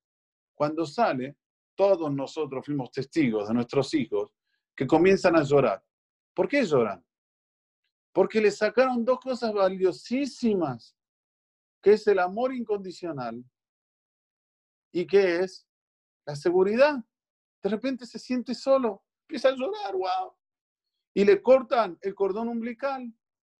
Cuando 0.54 0.86
sale, 0.86 1.36
todos 1.74 2.12
nosotros 2.12 2.64
fuimos 2.64 2.92
testigos 2.92 3.48
de 3.48 3.54
nuestros 3.54 3.92
hijos 3.94 4.30
que 4.76 4.86
comienzan 4.86 5.36
a 5.36 5.42
llorar. 5.42 5.84
¿Por 6.32 6.48
qué 6.48 6.64
lloran? 6.64 7.04
Porque 8.12 8.40
le 8.40 8.50
sacaron 8.50 9.04
dos 9.04 9.18
cosas 9.18 9.52
valiosísimas, 9.52 10.96
que 11.82 11.94
es 11.94 12.06
el 12.06 12.20
amor 12.20 12.54
incondicional 12.54 13.44
y 14.92 15.04
que 15.06 15.40
es 15.40 15.66
la 16.24 16.36
seguridad. 16.36 17.04
De 17.64 17.70
repente 17.70 18.06
se 18.06 18.20
siente 18.20 18.54
solo, 18.54 19.02
empieza 19.22 19.48
a 19.48 19.56
llorar, 19.56 19.94
wow. 19.94 20.36
Y 21.14 21.24
le 21.24 21.42
cortan 21.42 21.98
el 22.00 22.14
cordón 22.14 22.48
umbilical. 22.48 23.12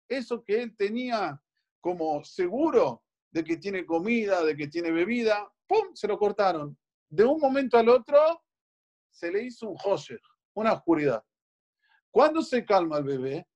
Eso 0.08 0.44
que 0.44 0.62
él 0.62 0.76
tenía 0.76 1.42
como 1.80 2.22
seguro 2.22 3.02
de 3.32 3.42
que 3.42 3.56
tiene 3.56 3.84
comida, 3.84 4.44
de 4.44 4.56
que 4.56 4.68
tiene 4.68 4.92
bebida, 4.92 5.52
¡pum! 5.66 5.94
Se 5.94 6.06
lo 6.06 6.18
cortaron 6.18 6.78
de 7.14 7.24
un 7.24 7.40
momento 7.40 7.78
al 7.78 7.88
otro 7.88 8.18
se 9.10 9.30
le 9.30 9.44
hizo 9.44 9.68
un 9.68 9.76
hosher, 9.84 10.20
una 10.54 10.72
oscuridad. 10.72 11.24
¿Cuándo 12.10 12.42
se 12.42 12.64
calma 12.64 12.98
el 12.98 13.04
bebé? 13.04 13.46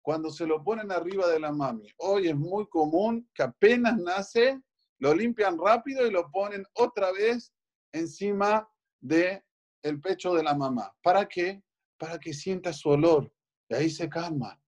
Cuando 0.00 0.30
se 0.30 0.46
lo 0.46 0.62
ponen 0.62 0.92
arriba 0.92 1.26
de 1.28 1.40
la 1.40 1.52
mami. 1.52 1.88
Hoy 1.96 2.28
es 2.28 2.36
muy 2.36 2.66
común 2.68 3.28
que 3.34 3.42
apenas 3.42 3.98
nace, 3.98 4.60
lo 4.98 5.14
limpian 5.14 5.58
rápido 5.58 6.06
y 6.06 6.10
lo 6.10 6.30
ponen 6.30 6.64
otra 6.74 7.10
vez 7.12 7.52
encima 7.92 8.68
de 9.00 9.44
el 9.82 10.00
pecho 10.00 10.34
de 10.34 10.42
la 10.42 10.54
mamá. 10.54 10.94
¿Para 11.02 11.26
qué? 11.28 11.62
Para 11.98 12.18
que 12.18 12.32
sienta 12.32 12.72
su 12.72 12.88
olor. 12.88 13.32
Y 13.68 13.74
ahí 13.74 13.90
se 13.90 14.08
calma. 14.08 14.60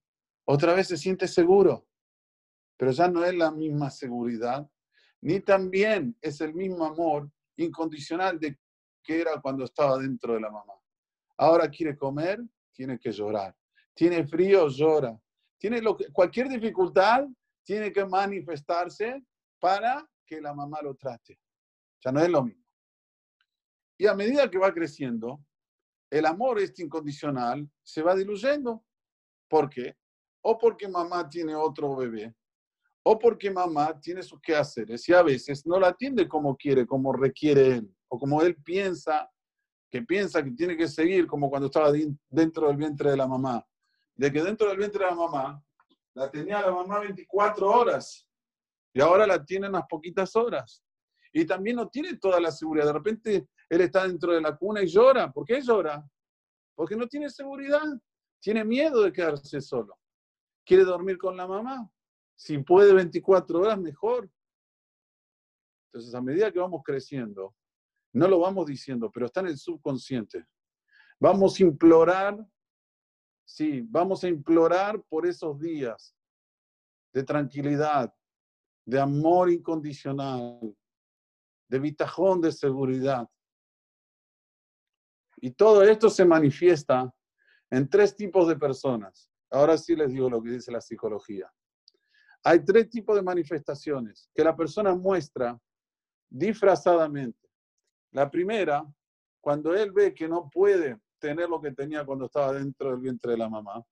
Otra 0.45 0.73
vez 0.73 0.87
se 0.87 0.97
siente 0.97 1.27
seguro. 1.27 1.87
Pero 2.77 2.91
ya 2.91 3.07
no 3.07 3.23
es 3.23 3.33
la 3.33 3.51
misma 3.51 3.89
seguridad, 3.89 4.69
ni 5.21 5.39
también 5.39 6.17
es 6.21 6.41
el 6.41 6.53
mismo 6.53 6.85
amor 6.85 7.31
incondicional 7.57 8.39
de 8.39 8.59
que 9.01 9.21
era 9.21 9.39
cuando 9.41 9.63
estaba 9.63 9.97
dentro 9.97 10.33
de 10.33 10.41
la 10.41 10.51
mamá. 10.51 10.73
Ahora 11.37 11.69
quiere 11.69 11.95
comer, 11.95 12.43
tiene 12.73 12.99
que 12.99 13.11
llorar. 13.11 13.55
Tiene 13.93 14.25
frío, 14.27 14.67
llora. 14.67 15.17
Tiene 15.57 15.81
lo 15.81 15.95
que, 15.95 16.11
cualquier 16.11 16.49
dificultad, 16.49 17.25
tiene 17.63 17.91
que 17.91 18.05
manifestarse 18.05 19.23
para 19.59 20.05
que 20.25 20.41
la 20.41 20.53
mamá 20.53 20.81
lo 20.81 20.95
trate. 20.95 21.39
Ya 22.03 22.11
no 22.11 22.19
es 22.19 22.29
lo 22.29 22.43
mismo. 22.43 22.64
Y 23.97 24.07
a 24.07 24.13
medida 24.13 24.49
que 24.49 24.57
va 24.57 24.73
creciendo, 24.73 25.41
el 26.09 26.25
amor 26.25 26.59
este 26.59 26.83
incondicional 26.83 27.69
se 27.83 28.01
va 28.01 28.15
diluyendo. 28.15 28.83
¿Por 29.49 29.69
qué? 29.69 29.95
O 30.41 30.57
porque 30.57 30.87
mamá 30.87 31.27
tiene 31.27 31.55
otro 31.55 31.95
bebé, 31.95 32.33
o 33.03 33.17
porque 33.17 33.49
mamá 33.49 33.99
tiene 33.99 34.21
sus 34.21 34.39
quehaceres 34.41 35.07
y 35.07 35.13
a 35.13 35.23
veces 35.23 35.65
no 35.65 35.79
la 35.79 35.89
atiende 35.89 36.27
como 36.27 36.55
quiere, 36.55 36.85
como 36.85 37.13
requiere 37.13 37.77
él, 37.77 37.95
o 38.07 38.19
como 38.19 38.41
él 38.41 38.55
piensa, 38.63 39.29
que 39.89 40.01
piensa 40.01 40.43
que 40.43 40.51
tiene 40.51 40.75
que 40.75 40.87
seguir 40.87 41.25
como 41.27 41.49
cuando 41.49 41.67
estaba 41.67 41.91
dentro 42.29 42.67
del 42.67 42.77
vientre 42.77 43.11
de 43.11 43.17
la 43.17 43.27
mamá. 43.27 43.65
De 44.15 44.31
que 44.31 44.41
dentro 44.41 44.67
del 44.69 44.77
vientre 44.77 45.03
de 45.03 45.11
la 45.11 45.15
mamá 45.15 45.63
la 46.13 46.31
tenía 46.31 46.61
la 46.61 46.71
mamá 46.71 46.99
24 46.99 47.69
horas 47.69 48.25
y 48.93 49.01
ahora 49.01 49.27
la 49.27 49.43
tiene 49.43 49.67
unas 49.67 49.85
poquitas 49.89 50.35
horas. 50.35 50.81
Y 51.33 51.45
también 51.45 51.75
no 51.75 51.89
tiene 51.89 52.17
toda 52.17 52.39
la 52.39 52.49
seguridad. 52.49 52.85
De 52.85 52.93
repente 52.93 53.47
él 53.69 53.81
está 53.81 54.07
dentro 54.07 54.33
de 54.33 54.41
la 54.41 54.55
cuna 54.55 54.81
y 54.81 54.87
llora. 54.87 55.31
¿Por 55.31 55.45
qué 55.45 55.61
llora? 55.61 56.03
Porque 56.75 56.95
no 56.95 57.07
tiene 57.07 57.29
seguridad. 57.29 57.83
Tiene 58.39 58.63
miedo 58.63 59.01
de 59.01 59.11
quedarse 59.11 59.61
solo. 59.61 59.97
Quiere 60.65 60.83
dormir 60.83 61.17
con 61.17 61.35
la 61.35 61.47
mamá 61.47 61.89
si 62.35 62.57
puede 62.59 62.93
24 62.93 63.59
horas, 63.59 63.79
mejor. 63.79 64.29
Entonces, 65.87 66.13
a 66.13 66.21
medida 66.21 66.51
que 66.51 66.59
vamos 66.59 66.81
creciendo, 66.83 67.55
no 68.13 68.27
lo 68.27 68.39
vamos 68.39 68.65
diciendo, 68.65 69.09
pero 69.11 69.25
está 69.25 69.39
en 69.39 69.47
el 69.47 69.57
subconsciente. 69.57 70.45
Vamos 71.19 71.59
a 71.59 71.63
implorar, 71.63 72.45
sí, 73.45 73.81
vamos 73.87 74.23
a 74.23 74.27
implorar 74.27 75.01
por 75.03 75.25
esos 75.25 75.57
días 75.59 76.13
de 77.13 77.23
tranquilidad, 77.23 78.13
de 78.85 78.99
amor 78.99 79.49
incondicional, 79.49 80.59
de 81.69 81.79
bitajón, 81.79 82.41
de 82.41 82.51
seguridad. 82.51 83.27
Y 85.37 85.51
todo 85.51 85.83
esto 85.83 86.09
se 86.09 86.25
manifiesta 86.25 87.13
en 87.69 87.89
tres 87.89 88.15
tipos 88.15 88.47
de 88.47 88.55
personas. 88.55 89.29
Ahora 89.49 89.77
sí 89.77 89.95
les 89.95 90.11
digo 90.11 90.29
lo 90.29 90.41
que 90.41 90.51
dice 90.51 90.71
la 90.71 90.81
psicología. 90.81 91.51
Hay 92.43 92.63
tres 92.63 92.89
tipos 92.89 93.15
de 93.15 93.23
manifestaciones 93.23 94.29
que 94.33 94.43
la 94.43 94.55
persona 94.55 94.93
muestra 94.93 95.59
disfrazadamente. 96.29 97.49
La 98.11 98.29
primera, 98.29 98.85
cuando 99.41 99.73
él 99.73 99.91
ve 99.91 100.13
que 100.13 100.27
no 100.27 100.49
puede 100.49 100.99
tener 101.19 101.49
lo 101.49 101.59
que 101.59 101.71
tenía 101.71 102.05
cuando 102.05 102.25
estaba 102.25 102.53
dentro 102.53 102.91
del 102.91 102.99
vientre 102.99 103.31
de 103.31 103.37
la 103.37 103.49
mamá, 103.49 103.83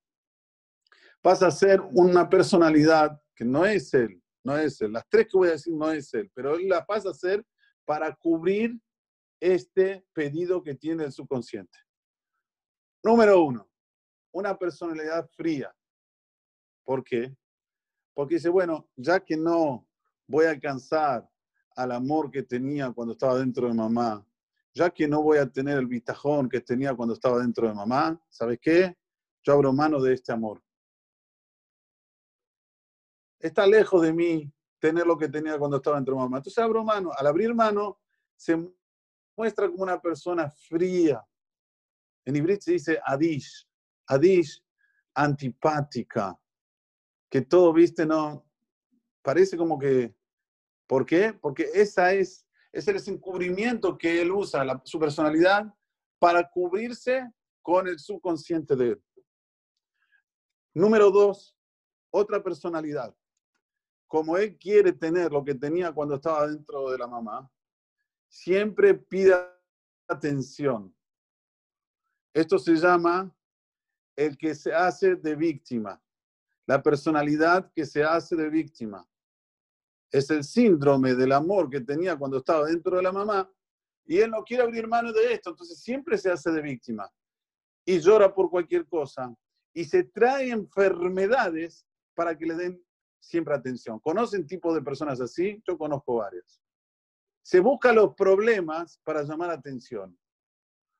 pasa 1.21 1.47
a 1.47 1.51
ser 1.51 1.81
una 1.93 2.29
personalidad 2.29 3.19
que 3.35 3.45
no 3.45 3.65
es 3.65 3.93
él, 3.93 4.21
no 4.43 4.57
es 4.57 4.79
él. 4.81 4.91
Las 4.91 5.07
tres 5.09 5.27
que 5.27 5.37
voy 5.37 5.47
a 5.47 5.53
decir 5.53 5.73
no 5.73 5.91
es 5.91 6.13
él, 6.13 6.29
pero 6.33 6.55
él 6.55 6.67
la 6.67 6.85
pasa 6.85 7.09
a 7.09 7.13
ser 7.13 7.43
para 7.85 8.13
cubrir 8.15 8.79
este 9.43 10.05
pedido 10.13 10.63
que 10.63 10.73
tiene 10.73 11.03
el 11.03 11.11
subconsciente. 11.11 11.77
Número 13.03 13.43
uno, 13.43 13.69
una 14.31 14.57
personalidad 14.57 15.29
fría. 15.35 15.75
¿Por 16.85 17.03
qué? 17.03 17.35
Porque 18.13 18.35
dice, 18.35 18.47
bueno, 18.47 18.89
ya 18.95 19.19
que 19.19 19.35
no 19.35 19.85
voy 20.27 20.45
a 20.45 20.51
alcanzar 20.51 21.29
al 21.75 21.91
amor 21.91 22.31
que 22.31 22.43
tenía 22.43 22.93
cuando 22.93 23.11
estaba 23.11 23.37
dentro 23.37 23.67
de 23.67 23.73
mamá, 23.73 24.25
ya 24.73 24.89
que 24.89 25.09
no 25.09 25.21
voy 25.21 25.39
a 25.39 25.51
tener 25.51 25.77
el 25.77 25.87
bitajón 25.87 26.47
que 26.47 26.61
tenía 26.61 26.95
cuando 26.95 27.13
estaba 27.13 27.39
dentro 27.39 27.67
de 27.67 27.73
mamá, 27.73 28.17
¿sabes 28.29 28.59
qué? 28.61 28.95
Yo 29.43 29.51
abro 29.51 29.73
mano 29.73 30.01
de 30.01 30.13
este 30.13 30.31
amor. 30.31 30.63
Está 33.39 33.67
lejos 33.67 34.03
de 34.03 34.13
mí 34.13 34.53
tener 34.79 35.05
lo 35.05 35.17
que 35.17 35.27
tenía 35.27 35.59
cuando 35.59 35.77
estaba 35.77 35.97
dentro 35.97 36.15
de 36.15 36.21
mamá. 36.21 36.37
Entonces 36.37 36.63
abro 36.63 36.81
mano. 36.85 37.11
Al 37.17 37.27
abrir 37.27 37.53
mano, 37.53 37.99
se 38.37 38.57
muestra 39.35 39.69
como 39.69 39.83
una 39.83 39.99
persona 39.99 40.49
fría. 40.49 41.23
En 42.25 42.35
hebreo 42.35 42.57
se 42.59 42.73
dice 42.73 42.99
adish. 43.05 43.67
Adish, 44.07 44.63
antipática. 45.13 46.37
Que 47.29 47.41
todo, 47.41 47.73
viste, 47.73 48.05
no. 48.05 48.45
Parece 49.21 49.57
como 49.57 49.79
que. 49.79 50.13
¿Por 50.87 51.05
qué? 51.05 51.33
Porque 51.33 51.69
esa 51.73 52.13
es, 52.13 52.45
ese 52.71 52.91
es 52.91 53.07
el 53.07 53.15
encubrimiento 53.15 53.97
que 53.97 54.21
él 54.21 54.31
usa, 54.31 54.81
su 54.83 54.99
personalidad, 54.99 55.73
para 56.19 56.49
cubrirse 56.49 57.31
con 57.61 57.87
el 57.87 57.97
subconsciente 57.97 58.75
de 58.75 58.89
él. 58.89 59.03
Número 60.73 61.09
dos, 61.09 61.55
otra 62.11 62.43
personalidad. 62.43 63.15
Como 64.07 64.37
él 64.37 64.57
quiere 64.57 64.91
tener 64.91 65.31
lo 65.31 65.43
que 65.43 65.55
tenía 65.55 65.91
cuando 65.91 66.15
estaba 66.15 66.47
dentro 66.47 66.91
de 66.91 66.97
la 66.97 67.07
mamá, 67.07 67.49
siempre 68.33 68.95
pida 68.95 69.55
atención. 70.07 70.93
Esto 72.33 72.57
se 72.57 72.75
llama 72.75 73.31
el 74.15 74.35
que 74.35 74.55
se 74.55 74.73
hace 74.73 75.15
de 75.15 75.35
víctima, 75.35 76.01
la 76.65 76.81
personalidad 76.81 77.71
que 77.75 77.85
se 77.85 78.03
hace 78.03 78.35
de 78.35 78.49
víctima. 78.49 79.07
Es 80.11 80.31
el 80.31 80.43
síndrome 80.43 81.13
del 81.13 81.31
amor 81.31 81.69
que 81.69 81.81
tenía 81.81 82.17
cuando 82.17 82.37
estaba 82.37 82.65
dentro 82.65 82.97
de 82.97 83.03
la 83.03 83.11
mamá 83.11 83.51
y 84.03 84.17
él 84.17 84.31
no 84.31 84.43
quiere 84.43 84.63
abrir 84.63 84.87
mano 84.87 85.13
de 85.13 85.33
esto, 85.33 85.51
entonces 85.51 85.79
siempre 85.79 86.17
se 86.17 86.31
hace 86.31 86.51
de 86.51 86.61
víctima 86.61 87.07
y 87.85 87.99
llora 87.99 88.33
por 88.33 88.49
cualquier 88.49 88.87
cosa 88.87 89.31
y 89.75 89.85
se 89.85 90.05
trae 90.05 90.49
enfermedades 90.49 91.85
para 92.15 92.35
que 92.35 92.47
le 92.47 92.55
den 92.55 92.83
siempre 93.19 93.53
atención. 93.53 93.99
¿Conocen 93.99 94.47
tipos 94.47 94.73
de 94.73 94.81
personas 94.81 95.21
así? 95.21 95.61
Yo 95.67 95.77
conozco 95.77 96.15
varias 96.15 96.62
se 97.43 97.59
busca 97.59 97.91
los 97.91 98.15
problemas 98.15 98.99
para 99.03 99.21
llamar 99.23 99.51
atención. 99.51 100.17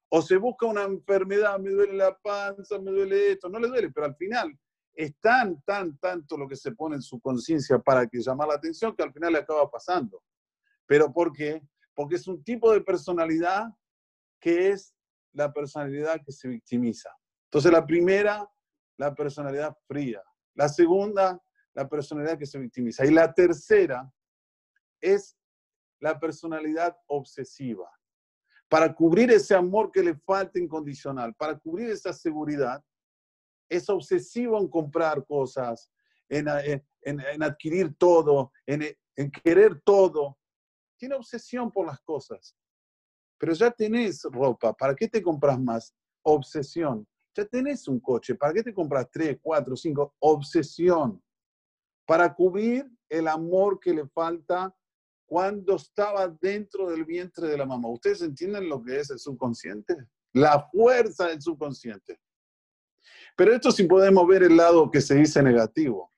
O 0.10 0.22
se 0.22 0.38
busca 0.38 0.68
una 0.68 0.84
enfermedad, 0.84 1.58
me 1.58 1.72
duele 1.72 1.94
la 1.94 2.16
panza, 2.20 2.78
me 2.78 2.92
duele 2.92 3.32
esto, 3.32 3.50
no 3.50 3.58
le 3.60 3.70
duele, 3.70 3.90
pero 3.92 4.06
al 4.06 4.16
final 4.16 4.56
es 4.94 5.18
tan, 5.20 5.60
tan, 5.64 5.98
tanto 5.98 6.38
lo 6.38 6.48
que 6.48 6.56
se 6.56 6.74
pone 6.74 6.98
en 6.98 7.02
su 7.02 7.20
conciencia 7.20 7.80
para 7.80 8.06
que 8.06 8.20
llamar 8.20 8.50
la 8.50 8.56
atención 8.56 8.96
que 8.96 9.02
al 9.02 9.12
final 9.12 9.34
le 9.34 9.40
acaba 9.40 9.72
pasando. 9.72 10.22
¿Pero 10.86 11.12
por 11.12 11.32
qué? 11.32 11.64
Porque 11.96 12.16
es 12.16 12.28
un 12.28 12.44
tipo 12.44 12.72
de 12.72 12.82
personalidad 12.82 13.70
que 14.40 14.70
es 14.70 14.94
la 15.32 15.52
personalidad 15.52 16.22
que 16.24 16.32
se 16.32 16.48
victimiza. 16.48 17.10
Entonces 17.46 17.72
la 17.72 17.86
primera, 17.86 18.48
la 18.98 19.16
personalidad 19.16 19.76
fría. 19.88 20.22
La 20.54 20.68
segunda, 20.70 21.42
la 21.74 21.88
personalidad 21.88 22.38
que 22.38 22.46
se 22.46 22.60
victimiza. 22.60 23.06
Y 23.06 23.12
la 23.12 23.34
tercera 23.34 24.12
es 25.02 25.36
la 26.04 26.20
personalidad 26.20 26.98
obsesiva. 27.08 27.90
Para 28.68 28.94
cubrir 28.94 29.32
ese 29.32 29.56
amor 29.56 29.90
que 29.90 30.04
le 30.04 30.16
falta 30.16 30.60
incondicional, 30.60 31.34
para 31.34 31.58
cubrir 31.58 31.90
esa 31.92 32.12
seguridad, 32.12 32.84
es 33.70 33.90
obsesivo 33.90 34.60
en 34.60 34.68
comprar 34.68 35.26
cosas, 35.26 35.90
en, 36.28 36.50
adquirir 37.42 37.96
todo, 37.98 38.52
en, 38.66 38.84
en 39.16 39.32
querer 39.32 39.82
todo. 39.86 40.38
Tiene 40.98 41.16
obsesión 41.16 41.72
por 41.72 41.88
las 41.88 42.02
cosas. 42.02 42.54
Pero 43.38 43.54
ya 43.54 43.72
tenés 43.72 44.24
ropa, 44.24 44.74
¿para 44.74 44.96
qué 44.96 45.08
te 45.08 45.24
compras 45.24 45.58
más? 45.58 45.96
Obsesión. 46.22 47.08
Ya 47.34 47.46
tenés 47.46 47.88
un 47.88 48.02
coche, 48.02 48.36
¿para 48.36 48.52
qué 48.54 48.62
te 48.62 48.74
compras 48.74 49.08
tres, 49.10 49.38
cuatro, 49.42 49.78
cinco? 49.78 50.14
Obsesión. 50.20 51.24
Para 52.06 52.34
cubrir 52.36 52.92
el 53.08 53.30
amor 53.30 53.80
que 53.80 53.94
le 53.94 54.06
falta 54.10 54.76
cuando 55.34 55.78
estaba 55.78 56.28
dentro 56.28 56.92
del 56.92 57.06
vientre 57.06 57.48
de 57.48 57.58
la 57.58 57.66
mamá. 57.66 57.90
¿Ustedes 57.90 58.22
entienden 58.22 58.70
lo 58.70 58.84
que 58.84 59.00
es 59.00 59.10
el 59.10 59.18
subconsciente? 59.18 59.98
La 60.34 60.70
fuerza 60.72 61.30
del 61.30 61.42
subconsciente. 61.42 62.20
Pero 63.36 63.56
esto 63.56 63.72
sí 63.72 63.86
podemos 63.86 64.28
ver 64.28 64.44
el 64.44 64.56
lado 64.56 64.92
que 64.92 65.02
se 65.02 65.16
dice 65.16 65.42
negativo. 65.42 66.12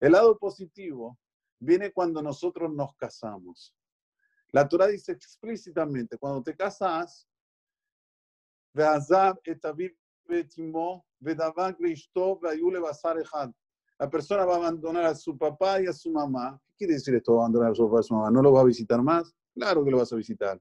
El 0.00 0.12
lado 0.12 0.38
positivo 0.38 1.18
viene 1.58 1.92
cuando 1.92 2.22
nosotros 2.22 2.72
nos 2.72 2.96
casamos. 2.96 3.76
La 4.50 4.66
Torah 4.66 4.86
dice 4.86 5.12
explícitamente, 5.12 6.16
cuando 6.16 6.42
te 6.42 6.56
casas, 6.56 7.28
la 13.98 14.10
persona 14.10 14.44
va 14.44 14.54
a 14.54 14.58
abandonar 14.58 15.04
a 15.04 15.14
su 15.14 15.36
papá 15.38 15.80
y 15.80 15.86
a 15.86 15.92
su 15.92 16.10
mamá 16.10 16.60
¿Qué 16.76 16.86
quiere 16.86 16.94
decir 16.94 17.14
esto, 17.14 17.38
abandonar 17.38 17.70
a 17.70 17.74
su 17.74 17.88
papá 17.88 18.00
y 18.00 18.02
su 18.02 18.14
mamá? 18.14 18.30
¿No 18.32 18.42
lo 18.42 18.50
vas 18.50 18.62
a 18.62 18.66
visitar 18.66 19.00
más? 19.00 19.32
Claro 19.54 19.84
que 19.84 19.92
lo 19.92 19.98
vas 19.98 20.12
a 20.12 20.16
visitar. 20.16 20.60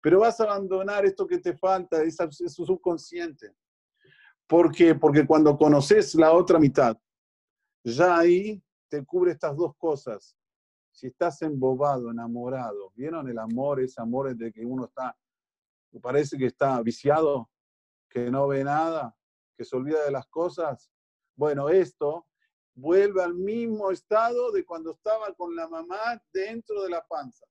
Pero 0.00 0.20
vas 0.20 0.38
a 0.38 0.44
abandonar 0.44 1.04
esto 1.04 1.26
que 1.26 1.38
te 1.38 1.56
falta, 1.56 2.00
es, 2.04 2.16
su 2.30 2.64
subconsciente. 2.64 3.52
¿Por 4.46 4.70
qué? 4.70 4.94
Porque 4.94 5.26
cuando 5.26 5.58
conoces 5.58 6.14
la 6.14 6.32
otra 6.32 6.60
mitad, 6.60 6.96
ya 7.82 8.18
ahí 8.18 8.62
te 8.88 9.04
cubre 9.04 9.32
estas 9.32 9.56
dos 9.56 9.74
cosas. 9.76 10.36
Si 10.92 11.08
estás 11.08 11.42
embobado, 11.42 12.10
enamorado, 12.10 12.92
¿vieron 12.94 13.28
el 13.28 13.38
amor? 13.38 13.80
Ese 13.80 14.00
amor 14.00 14.34
de 14.36 14.52
que 14.52 14.64
uno 14.64 14.84
está, 14.84 15.16
parece 16.00 16.38
que 16.38 16.46
está 16.46 16.80
viciado, 16.82 17.50
que 18.08 18.30
no 18.30 18.46
ve 18.46 18.62
nada, 18.62 19.14
que 19.56 19.64
se 19.64 19.76
olvida 19.76 20.04
de 20.04 20.12
las 20.12 20.26
cosas. 20.28 20.88
Bueno, 21.36 21.68
esto 21.68 22.28
vuelve 22.78 23.20
al 23.22 23.34
mismo 23.34 23.90
estado 23.90 24.52
de 24.52 24.64
cuando 24.64 24.92
estaba 24.92 25.34
con 25.34 25.54
la 25.56 25.68
mamá 25.68 26.22
dentro 26.32 26.82
de 26.82 26.90
la 26.90 27.04
panza. 27.04 27.44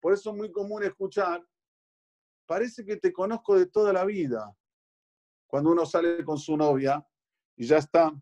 Por 0.00 0.12
eso 0.12 0.30
es 0.30 0.36
muy 0.36 0.50
común 0.50 0.82
escuchar, 0.82 1.46
parece 2.44 2.84
que 2.84 2.96
te 2.96 3.12
conozco 3.12 3.56
de 3.56 3.66
toda 3.66 3.92
la 3.92 4.04
vida. 4.04 4.52
Cuando 5.46 5.70
uno 5.70 5.86
sale 5.86 6.24
con 6.24 6.38
su 6.38 6.56
novia 6.56 7.06
y 7.56 7.66
ya 7.66 7.78
está 7.78 8.12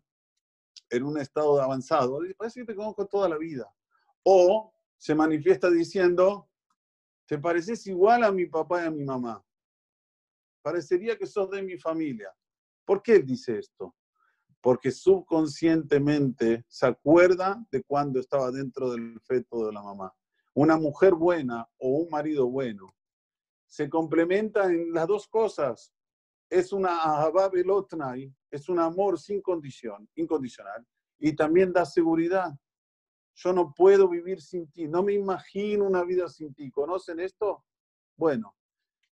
en 0.91 1.03
un 1.03 1.19
estado 1.19 1.59
avanzado, 1.59 2.19
parece 2.37 2.59
que 2.59 2.67
te 2.67 2.75
conozco 2.75 3.07
toda 3.07 3.27
la 3.27 3.37
vida. 3.37 3.67
O 4.23 4.71
se 4.95 5.15
manifiesta 5.15 5.71
diciendo, 5.71 6.49
te 7.25 7.39
pareces 7.39 7.87
igual 7.87 8.23
a 8.23 8.31
mi 8.31 8.45
papá 8.45 8.83
y 8.83 8.87
a 8.87 8.91
mi 8.91 9.03
mamá. 9.03 9.43
Parecería 10.61 11.17
que 11.17 11.25
sos 11.25 11.49
de 11.49 11.63
mi 11.63 11.77
familia. 11.77 12.31
¿Por 12.85 13.01
qué 13.01 13.19
dice 13.19 13.57
esto? 13.57 13.95
Porque 14.61 14.91
subconscientemente 14.91 16.65
se 16.67 16.87
acuerda 16.87 17.65
de 17.71 17.83
cuando 17.83 18.19
estaba 18.19 18.51
dentro 18.51 18.91
del 18.91 19.19
feto 19.21 19.65
de 19.65 19.73
la 19.73 19.81
mamá. 19.81 20.13
Una 20.53 20.77
mujer 20.77 21.13
buena 21.13 21.67
o 21.77 21.89
un 21.89 22.09
marido 22.09 22.47
bueno 22.47 22.93
se 23.69 23.87
complementa 23.87 24.65
en 24.65 24.91
las 24.91 25.07
dos 25.07 25.27
cosas. 25.27 25.93
Es 26.49 26.73
una 26.73 27.03
ahabá 27.03 27.51
es 28.49 28.67
un 28.67 28.79
amor 28.79 29.19
sin 29.19 29.41
condición, 29.41 30.09
incondicional, 30.15 30.85
y 31.19 31.35
también 31.35 31.71
da 31.71 31.85
seguridad. 31.85 32.51
Yo 33.35 33.53
no 33.53 33.73
puedo 33.73 34.09
vivir 34.09 34.41
sin 34.41 34.69
ti, 34.71 34.87
no 34.87 35.03
me 35.03 35.13
imagino 35.13 35.85
una 35.85 36.03
vida 36.03 36.27
sin 36.27 36.53
ti. 36.55 36.71
¿Conocen 36.71 37.19
esto? 37.19 37.63
Bueno, 38.17 38.55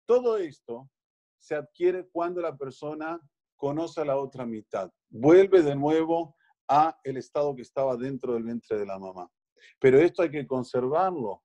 todo 0.06 0.38
esto 0.38 0.88
se 1.36 1.56
adquiere 1.56 2.06
cuando 2.06 2.40
la 2.40 2.56
persona 2.56 3.20
conoce 3.56 4.00
a 4.00 4.04
la 4.04 4.16
otra 4.16 4.46
mitad, 4.46 4.90
vuelve 5.08 5.62
de 5.62 5.74
nuevo 5.74 6.36
a 6.68 6.98
el 7.04 7.16
estado 7.16 7.54
que 7.54 7.62
estaba 7.62 7.96
dentro 7.96 8.34
del 8.34 8.44
vientre 8.44 8.78
de 8.78 8.86
la 8.86 8.98
mamá. 8.98 9.30
Pero 9.78 9.98
esto 9.98 10.22
hay 10.22 10.30
que 10.30 10.46
conservarlo. 10.46 11.42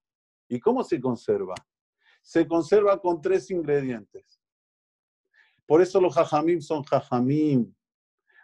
¿Y 0.48 0.60
cómo 0.60 0.84
se 0.84 1.00
conserva? 1.00 1.56
Se 2.22 2.48
conserva 2.48 3.00
con 3.00 3.22
tres 3.22 3.50
ingredientes. 3.52 4.42
Por 5.66 5.82
eso 5.82 6.02
los 6.02 6.16
jajamim 6.16 6.62
son 6.62 6.84
jajamim. 6.84 7.74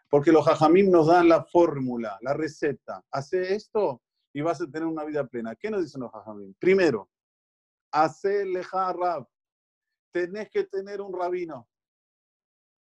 Porque 0.10 0.32
los 0.32 0.46
jajamim 0.46 0.90
nos 0.90 1.08
dan 1.08 1.28
la 1.28 1.44
fórmula, 1.44 2.18
la 2.22 2.34
receta. 2.34 3.04
Hace 3.12 3.56
esto 3.56 4.02
y 4.32 4.42
vas 4.42 4.62
a 4.62 4.68
tener 4.70 4.86
una 4.86 5.04
vida 5.04 5.26
plena. 5.26 5.56
¿Qué 5.56 5.72
nos 5.72 5.82
dicen 5.82 6.02
los 6.02 6.12
jajamim? 6.12 6.54
Primero, 6.60 7.10
hace 7.92 8.46
leja 8.46 8.94
rab. 8.94 9.28
Tenés 10.12 10.50
que 10.50 10.66
tener 10.66 11.02
un 11.02 11.18
rabino. 11.18 11.68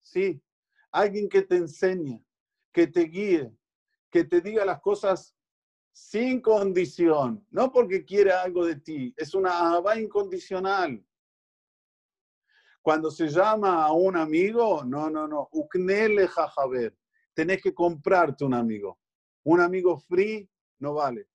Sí, 0.01 0.41
alguien 0.95 1.27
que 1.27 1.41
te 1.41 1.57
enseñe, 1.57 2.23
que 2.71 2.87
te 2.87 3.01
guíe, 3.01 3.53
que 4.09 4.23
te 4.23 4.39
diga 4.39 4.63
las 4.63 4.79
cosas 4.79 5.35
sin 5.91 6.41
condición, 6.41 7.45
no 7.51 7.71
porque 7.71 8.05
quiere 8.05 8.31
algo 8.31 8.65
de 8.65 8.77
ti, 8.77 9.13
es 9.17 9.33
una 9.33 9.75
abba 9.75 9.99
incondicional. 9.99 11.05
Cuando 12.81 13.11
se 13.11 13.27
llama 13.27 13.83
a 13.83 13.91
un 13.91 14.15
amigo, 14.15 14.85
no, 14.85 15.09
no, 15.09 15.27
no, 15.27 15.49
uknele 15.51 16.27
jajaber, 16.27 16.95
tenés 17.33 17.61
que 17.61 17.73
comprarte 17.73 18.45
un 18.45 18.53
amigo. 18.53 18.99
Un 19.43 19.59
amigo 19.59 19.97
free 19.97 20.49
no 20.79 20.93
vale. 20.93 21.27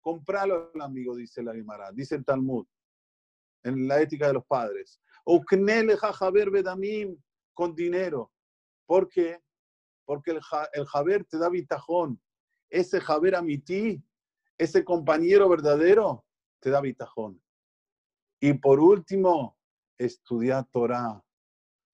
Compralo 0.00 0.70
al 0.74 0.80
amigo, 0.82 1.16
dice 1.16 1.42
la 1.42 1.52
Guimara, 1.52 1.90
dice 1.92 2.14
el 2.14 2.24
Talmud, 2.24 2.66
en 3.64 3.88
la 3.88 4.00
ética 4.00 4.28
de 4.28 4.34
los 4.34 4.46
padres. 4.46 5.00
Uknele 5.24 5.96
jajaber 5.96 6.50
bedamim, 6.50 7.16
con 7.54 7.74
dinero. 7.74 8.30
¿Por 8.90 9.08
qué? 9.08 9.40
Porque 10.04 10.32
el, 10.32 10.40
el 10.72 10.84
Jaber 10.84 11.24
te 11.24 11.38
da 11.38 11.48
bitajón. 11.48 12.20
Ese 12.68 13.00
Jaber 13.00 13.36
amití, 13.36 14.02
ese 14.58 14.84
compañero 14.84 15.48
verdadero, 15.48 16.26
te 16.58 16.70
da 16.70 16.80
bitajón. 16.80 17.40
Y 18.40 18.52
por 18.54 18.80
último, 18.80 19.56
estudiar 19.96 20.66
Torah. 20.72 21.24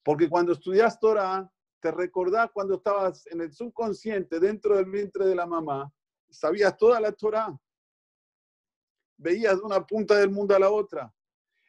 Porque 0.03 0.31
cuando 0.31 0.55
estudias 0.55 0.99
Torah, 0.99 1.53
te 1.81 1.91
recordás 1.91 2.51
cuando 2.51 2.77
estabas 2.77 3.27
en 3.27 3.43
el 3.43 3.53
subconsciente, 3.53 4.41
dentro 4.41 4.75
del 4.77 4.87
vientre 4.87 5.27
de 5.27 5.35
la 5.35 5.45
mamá, 5.45 5.93
sabías 6.31 6.79
toda 6.79 6.99
la 6.99 7.13
Torah. 7.13 7.55
Veías 9.19 9.59
de 9.59 9.65
una 9.65 9.87
punta 9.87 10.15
del 10.15 10.31
mundo 10.31 10.57
a 10.57 10.59
la 10.59 10.71
otra. 10.71 11.15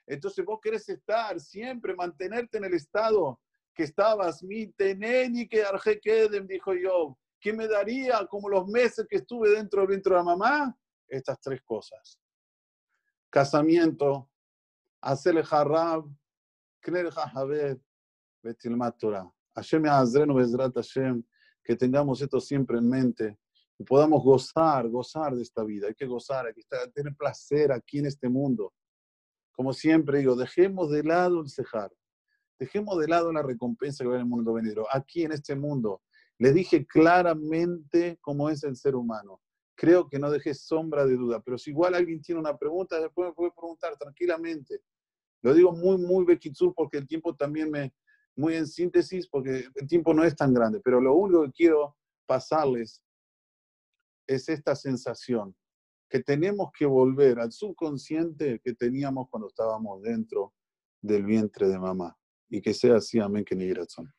Entonces 0.06 0.46
vos 0.46 0.62
querés 0.62 0.88
estar 0.88 1.38
siempre, 1.42 1.94
mantenerte 1.94 2.60
en 2.60 2.64
el 2.64 2.76
estado 2.76 3.42
que 3.78 3.84
estabas, 3.84 4.42
mi 4.42 4.66
teneni 4.74 5.48
que 5.48 5.64
queden, 6.02 6.48
dijo 6.48 6.74
yo, 6.74 7.16
¿qué 7.40 7.54
me 7.54 7.68
daría 7.68 8.26
como 8.26 8.50
los 8.50 8.68
meses 8.68 9.06
que 9.08 9.18
estuve 9.18 9.52
dentro 9.52 9.82
del 9.82 9.90
vientre 9.90 10.14
de 10.14 10.18
la 10.18 10.24
mamá? 10.24 10.78
Estas 11.08 11.40
tres 11.40 11.62
cosas. 11.62 12.20
Casamiento, 13.30 14.32
hacerle 15.00 15.44
harab, 15.50 16.06
kner 16.82 17.12
hahabet, 17.16 17.80
betilmat 18.42 18.98
Torah. 18.98 19.32
Hashem 19.56 19.86
azrenu 19.86 20.34
bezrat 20.34 20.74
Hashem, 20.74 21.24
que 21.64 21.76
tengamos 21.76 22.20
esto 22.20 22.40
siempre 22.40 22.80
en 22.80 22.90
mente 22.90 23.38
y 23.78 23.84
podamos 23.84 24.24
gozar, 24.24 24.90
gozar 24.90 25.36
de 25.36 25.44
esta 25.44 25.64
vida. 25.64 25.88
Hay 25.88 25.94
que 25.94 26.08
gozar, 26.08 26.48
hay 26.48 26.54
que 26.54 26.64
tener 26.96 27.16
placer 27.16 27.72
aquí 27.72 28.00
en 28.00 28.08
este 28.08 28.28
mundo. 28.28 28.74
Como 29.52 29.72
siempre 29.72 30.18
digo, 30.18 30.36
dejemos 30.36 30.90
de 30.90 31.04
lado 31.04 31.42
el 31.42 31.50
cejar. 31.50 31.92
Dejemos 32.60 32.98
de 33.00 33.08
lado 33.08 33.32
la 33.32 33.44
recompensa 33.44 34.04
que 34.04 34.10
va 34.10 34.16
en 34.16 34.22
el 34.22 34.28
mundo 34.28 34.54
venidero. 34.54 34.88
Aquí 34.92 35.24
en 35.24 35.32
este 35.32 35.56
mundo, 35.56 36.02
le 36.40 36.54
dije 36.54 36.86
claramente 36.86 38.18
cómo 38.22 38.50
es 38.50 38.64
el 38.64 38.76
ser 38.76 38.96
humano. 38.96 39.42
Creo 39.76 40.08
que 40.08 40.18
no 40.18 40.32
dejé 40.32 40.56
sombra 40.56 41.06
de 41.06 41.16
duda, 41.16 41.40
pero 41.42 41.58
si 41.60 41.70
igual 41.70 41.94
alguien 41.94 42.22
tiene 42.22 42.42
una 42.42 42.58
pregunta, 42.58 43.00
después 43.00 43.30
me 43.30 43.34
puede 43.34 43.52
preguntar 43.52 43.96
tranquilamente. 43.96 44.82
Lo 45.44 45.54
digo 45.54 45.72
muy, 45.72 45.98
muy 45.98 46.26
bequizur 46.26 46.74
porque 46.76 46.98
el 46.98 47.08
tiempo 47.08 47.36
también 47.36 47.70
me, 47.70 47.94
muy 48.36 48.56
en 48.56 48.66
síntesis, 48.66 49.28
porque 49.28 49.68
el 49.76 49.88
tiempo 49.88 50.16
no 50.16 50.24
es 50.24 50.36
tan 50.36 50.52
grande, 50.52 50.82
pero 50.84 51.00
lo 51.00 51.14
único 51.14 51.44
que 51.44 51.52
quiero 51.52 51.96
pasarles 52.26 53.04
es 54.26 54.50
esta 54.50 54.76
sensación, 54.76 55.56
que 56.10 56.24
tenemos 56.24 56.72
que 56.78 56.88
volver 56.88 57.40
al 57.40 57.52
subconsciente 57.52 58.60
que 58.64 58.74
teníamos 58.74 59.30
cuando 59.30 59.48
estábamos 59.48 60.02
dentro 60.02 60.54
del 61.02 61.24
vientre 61.24 61.68
de 61.68 61.78
mamá 61.78 62.18
y 62.50 62.62
que 62.62 62.74
sea 62.74 62.98
así, 62.98 63.20
amén, 63.20 63.44
que 63.46 63.56
ni 63.56 63.72
razón. 63.74 64.14